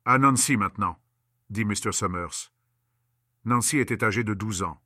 À 0.09 0.19
Nancy 0.19 0.57
maintenant, 0.57 1.01
dit 1.51 1.65
Mr. 1.65 1.91
Summers. 1.91 2.53
Nancy 3.45 3.79
était 3.79 4.05
âgée 4.05 4.23
de 4.23 4.35
douze 4.35 4.63
ans. 4.63 4.81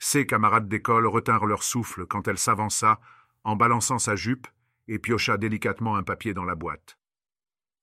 Ses 0.00 0.26
camarades 0.26 0.68
d'école 0.68 1.06
retinrent 1.06 1.46
leur 1.46 1.62
souffle 1.62 2.06
quand 2.06 2.26
elle 2.26 2.38
s'avança, 2.38 3.00
en 3.44 3.54
balançant 3.54 4.00
sa 4.00 4.16
jupe, 4.16 4.48
et 4.88 4.98
piocha 4.98 5.38
délicatement 5.38 5.94
un 5.94 6.02
papier 6.02 6.34
dans 6.34 6.44
la 6.44 6.56
boîte. 6.56 6.98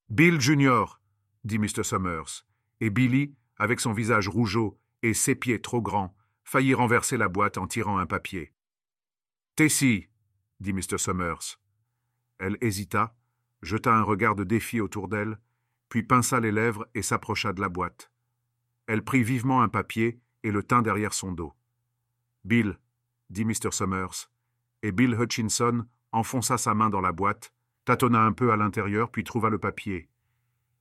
Bill 0.10 0.42
Junior, 0.42 1.00
dit 1.46 1.60
Mr. 1.60 1.84
Summers, 1.84 2.46
et 2.82 2.90
Billy, 2.90 3.34
avec 3.56 3.80
son 3.80 3.94
visage 3.94 4.28
rougeau 4.28 4.78
et 5.02 5.14
ses 5.14 5.36
pieds 5.36 5.62
trop 5.62 5.82
grands, 5.82 6.14
faillit 6.44 6.74
renverser 6.74 7.16
la 7.16 7.30
boîte 7.30 7.58
en 7.58 7.68
tirant 7.68 8.00
un 8.00 8.06
papier. 8.06 8.52
Tessie, 9.56 10.10
dit 10.60 10.74
Mr. 10.74 10.98
Summers. 10.98 11.58
Elle 12.38 12.58
hésita, 12.60 13.16
jeta 13.62 13.96
un 13.96 14.04
regard 14.04 14.36
de 14.36 14.44
défi 14.44 14.82
autour 14.82 15.08
d'elle, 15.08 15.40
puis 15.90 16.04
pinça 16.04 16.40
les 16.40 16.52
lèvres 16.52 16.88
et 16.94 17.02
s'approcha 17.02 17.52
de 17.52 17.62
la 17.62 17.70
boîte. 17.70 18.12
Elle 18.88 19.04
prit 19.04 19.24
vivement 19.24 19.62
un 19.62 19.70
papier 19.70 20.22
et 20.44 20.52
le 20.52 20.64
tint 20.64 20.82
derrière 20.82 21.14
son 21.14 21.32
dos. 21.32 21.54
Bill, 22.46 22.80
dit 23.30 23.46
Mr. 23.46 23.72
Summers, 23.72 24.30
et 24.82 24.92
Bill 24.92 25.14
Hutchinson 25.20 25.86
enfonça 26.12 26.58
sa 26.58 26.74
main 26.74 26.90
dans 26.90 27.02
la 27.02 27.12
boîte, 27.12 27.54
tâtonna 27.86 28.22
un 28.22 28.32
peu 28.32 28.52
à 28.52 28.58
l'intérieur, 28.58 29.12
puis 29.12 29.24
trouva 29.24 29.50
le 29.50 29.60
papier. 29.60 30.10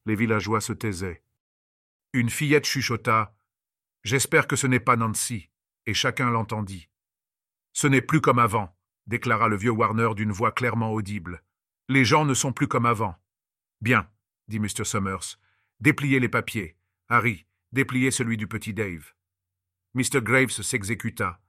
Les 0.07 0.15
villageois 0.15 0.61
se 0.61 0.73
taisaient. 0.73 1.23
Une 2.13 2.31
fillette 2.31 2.65
chuchota. 2.65 3.35
J'espère 4.05 4.47
que 4.47 4.57
ce 4.57 4.67
n'est 4.67 4.81
pas 4.81 4.97
Nancy, 4.97 5.51
et 5.87 5.95
chacun 5.95 6.31
l'entendit. 6.31 6.89
Ce 7.73 7.87
n'est 7.87 8.03
plus 8.03 8.21
comme 8.21 8.39
avant, 8.39 8.75
déclara 9.07 9.49
le 9.49 9.57
vieux 9.57 9.71
Warner 9.71 10.15
d'une 10.15 10.33
voix 10.33 10.53
clairement 10.53 10.93
audible. 10.93 11.43
Les 11.89 12.05
gens 12.05 12.25
ne 12.25 12.35
sont 12.35 12.53
plus 12.53 12.69
comme 12.69 12.87
avant. 12.87 13.17
Bien, 13.81 14.09
dit 14.49 14.59
Mr. 14.59 14.85
Summers. 14.85 15.39
Dépliez 15.81 16.21
les 16.21 16.29
papiers. 16.29 16.77
Harry, 17.09 17.47
dépliez 17.73 18.11
celui 18.11 18.37
du 18.37 18.47
petit 18.47 18.75
Dave. 18.75 19.13
Mr. 19.95 20.21
Graves 20.23 20.51
s'exécuta. 20.51 21.41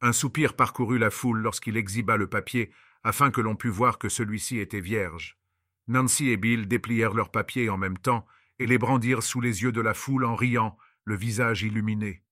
Un 0.00 0.12
soupir 0.12 0.54
parcourut 0.54 0.98
la 0.98 1.10
foule 1.10 1.40
lorsqu'il 1.40 1.76
exhiba 1.76 2.16
le 2.16 2.28
papier 2.28 2.70
afin 3.02 3.30
que 3.30 3.40
l'on 3.40 3.56
pût 3.56 3.70
voir 3.70 3.98
que 3.98 4.08
celui-ci 4.08 4.58
était 4.58 4.80
vierge. 4.80 5.38
Nancy 5.86 6.30
et 6.30 6.36
Bill 6.36 6.68
déplièrent 6.68 7.14
leurs 7.14 7.30
papiers 7.30 7.70
en 7.70 7.78
même 7.78 7.98
temps 7.98 8.26
et 8.58 8.66
les 8.66 8.78
brandirent 8.78 9.22
sous 9.22 9.40
les 9.40 9.62
yeux 9.62 9.72
de 9.72 9.80
la 9.80 9.94
foule 9.94 10.24
en 10.24 10.34
riant, 10.34 10.76
le 11.04 11.16
visage 11.16 11.62
illuminé. 11.62 12.22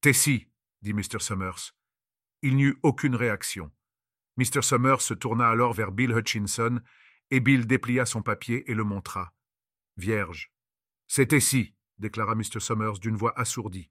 Tessie, 0.00 0.48
dit 0.82 0.94
Mr. 0.94 1.18
Summers. 1.20 1.74
Il 2.42 2.56
n'y 2.56 2.64
eut 2.64 2.78
aucune 2.82 3.14
réaction. 3.14 3.70
Mr. 4.36 4.62
Summers 4.62 5.00
se 5.00 5.14
tourna 5.14 5.48
alors 5.48 5.72
vers 5.72 5.92
Bill 5.92 6.12
Hutchinson, 6.12 6.80
et 7.30 7.40
Bill 7.40 7.66
déplia 7.66 8.06
son 8.06 8.22
papier 8.22 8.70
et 8.70 8.74
le 8.74 8.84
montra. 8.84 9.32
Vierge. 9.96 10.50
C'est 11.06 11.26
Tessie, 11.26 11.74
déclara 11.98 12.34
Mr. 12.34 12.58
Summers 12.58 12.98
d'une 12.98 13.16
voix 13.16 13.38
assourdie. 13.38 13.90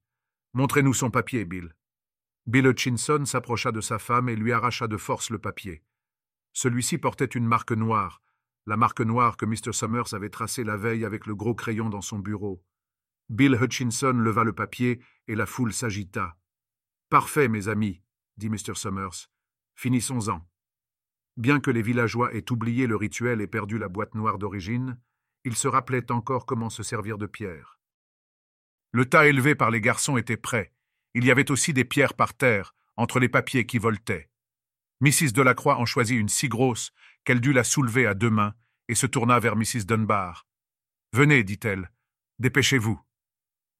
Montrez-nous 0.54 0.94
son 0.94 1.10
papier, 1.10 1.46
Bill. 1.46 1.74
Bill 2.46 2.68
Hutchinson 2.68 3.24
s'approcha 3.26 3.72
de 3.72 3.80
sa 3.80 4.00
femme 4.00 4.28
et 4.28 4.36
lui 4.36 4.52
arracha 4.52 4.88
de 4.88 4.98
force 4.98 5.30
le 5.30 5.40
papier. 5.40 5.84
Celui-ci 6.52 6.98
portait 6.98 7.26
une 7.26 7.48
marque 7.48 7.72
noire, 7.72 8.22
la 8.66 8.78
marque 8.78 9.02
noire 9.02 9.38
que 9.38 9.46
Mr. 9.46 9.72
Summers 9.72 10.14
avait 10.14 10.30
tracée 10.30 10.64
la 10.64 10.78
veille 10.78 11.06
avec 11.06 11.26
le 11.26 11.36
gros 11.36 11.56
crayon 11.56 11.90
dans 11.90 12.02
son 12.02 12.20
bureau. 12.20 12.64
Bill 13.30 13.58
Hutchinson 13.60 14.14
leva 14.14 14.44
le 14.44 14.54
papier 14.54 15.02
et 15.28 15.36
la 15.36 15.46
foule 15.46 15.74
s'agita. 15.74 16.38
Parfait, 17.10 17.48
mes 17.48 17.68
amis, 17.68 18.02
dit 18.38 18.50
Mr. 18.50 18.76
Summers. 18.76 19.30
Finissons-en. 19.76 20.48
Bien 21.38 21.60
que 21.60 21.72
les 21.72 21.82
villageois 21.82 22.34
aient 22.34 22.52
oublié 22.52 22.88
le 22.88 22.96
rituel 22.96 23.42
et 23.42 23.48
perdu 23.48 23.78
la 23.78 23.88
boîte 23.88 24.16
noire 24.16 24.38
d'origine, 24.38 25.00
ils 25.44 25.56
se 25.56 25.68
rappelaient 25.68 26.12
encore 26.12 26.46
comment 26.46 26.70
se 26.70 26.84
servir 26.84 27.18
de 27.18 27.26
pierres. 27.26 27.80
Le 28.92 29.06
tas 29.06 29.28
élevé 29.28 29.56
par 29.56 29.72
les 29.72 29.82
garçons 29.82 30.18
était 30.18 30.38
prêt. 30.38 30.74
Il 31.14 31.26
y 31.26 31.32
avait 31.32 31.52
aussi 31.52 31.74
des 31.74 31.86
pierres 31.86 32.14
par 32.14 32.34
terre, 32.34 32.76
entre 32.96 33.20
les 33.20 33.30
papiers 33.30 33.66
qui 33.66 33.78
voletaient. 33.78 34.30
Mrs. 35.02 35.32
Delacroix 35.34 35.78
en 35.78 35.86
choisit 35.86 36.20
une 36.20 36.30
si 36.30 36.48
grosse 36.48 36.92
qu'elle 37.24 37.42
dut 37.42 37.54
la 37.54 37.64
soulever 37.64 38.06
à 38.06 38.14
deux 38.14 38.30
mains 38.30 38.54
et 38.88 38.96
se 38.96 39.08
tourna 39.08 39.40
vers 39.40 39.56
Mrs. 39.56 39.86
Dunbar. 39.86 40.48
Venez, 41.12 41.44
dit-elle, 41.44 41.92
dépêchez-vous. 42.40 43.02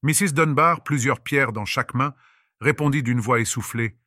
Mrs. 0.04 0.34
Dunbar, 0.34 0.84
plusieurs 0.84 1.22
pierres 1.22 1.54
dans 1.54 1.66
chaque 1.66 1.94
main, 1.94 2.14
répondit 2.60 3.04
d'une 3.04 3.20
voix 3.20 3.40
essoufflée 3.40 3.98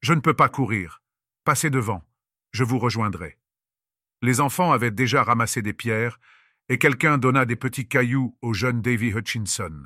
Je 0.00 0.12
ne 0.12 0.20
peux 0.20 0.34
pas 0.34 0.48
courir. 0.48 1.02
Passez 1.44 1.70
devant. 1.70 2.06
Je 2.52 2.64
vous 2.64 2.78
rejoindrai. 2.78 3.38
Les 4.22 4.40
enfants 4.40 4.72
avaient 4.72 4.90
déjà 4.90 5.22
ramassé 5.22 5.62
des 5.62 5.72
pierres, 5.72 6.20
et 6.70 6.78
quelqu'un 6.78 7.18
donna 7.18 7.44
des 7.44 7.56
petits 7.56 7.88
cailloux 7.88 8.38
au 8.42 8.54
jeune 8.54 8.80
Davy 8.80 9.08
Hutchinson. 9.08 9.82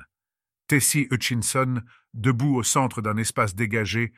Tessie 0.67 1.07
Hutchinson, 1.09 1.81
debout 2.13 2.55
au 2.55 2.61
centre 2.63 3.01
d'un 3.01 3.17
espace 3.17 3.55
dégagé, 3.55 4.13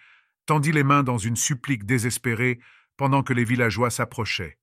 tendit 0.46 0.74
les 0.74 0.84
mains 0.84 1.04
dans 1.04 1.18
une 1.18 1.38
supplique 1.38 1.86
désespérée 1.86 2.60
pendant 2.98 3.24
que 3.24 3.32
les 3.32 3.46
villageois 3.46 3.90
s'approchaient. 3.90 4.60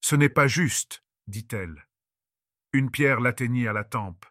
Ce 0.00 0.14
n'est 0.14 0.28
pas 0.28 0.46
juste, 0.46 1.04
dit-elle. 1.26 1.88
Une 2.72 2.92
pierre 2.92 3.18
l'atteignit 3.18 3.66
à 3.66 3.72
la 3.72 3.84
tempe. 3.84 4.24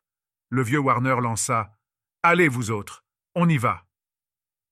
Le 0.49 0.63
vieux 0.63 0.79
Warner 0.79 1.17
lança 1.21 1.77
Allez, 2.23 2.47
vous 2.47 2.71
autres, 2.71 3.05
on 3.35 3.49
y 3.49 3.57
va. 3.57 3.85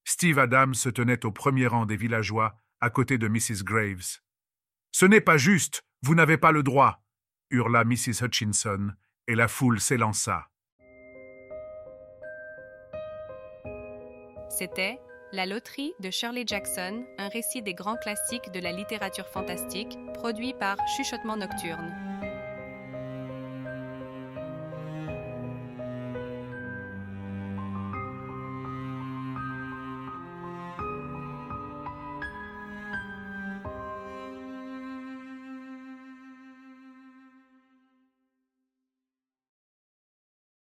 Steve 0.06 0.40
Adams 0.40 0.76
se 0.76 0.88
tenait 0.88 1.26
au 1.26 1.32
premier 1.34 1.68
rang 1.68 1.86
des 1.86 1.98
villageois, 1.98 2.56
à 2.80 2.90
côté 2.90 3.18
de 3.18 3.28
Mrs. 3.28 3.64
Graves. 3.64 4.22
Ce 4.92 5.06
n'est 5.06 5.22
pas 5.22 5.38
juste, 5.38 5.84
vous 6.04 6.16
n'avez 6.16 6.38
pas 6.38 6.54
le 6.54 6.64
droit, 6.64 7.04
hurla 7.52 7.84
Mrs. 7.84 8.24
Hutchinson, 8.24 8.92
et 9.28 9.36
la 9.36 9.48
foule 9.48 9.80
s'élança. 9.80 10.48
C'était 14.50 15.00
La 15.32 15.46
loterie 15.46 15.94
de 16.00 16.10
Shirley 16.10 16.44
Jackson, 16.46 17.06
un 17.18 17.30
récit 17.30 17.62
des 17.62 17.74
grands 17.74 17.98
classiques 17.98 18.52
de 18.52 18.60
la 18.60 18.72
littérature 18.72 19.28
fantastique, 19.28 19.98
produit 20.16 20.54
par 20.54 20.78
Chuchotement 20.98 21.38
Nocturne. 21.38 22.09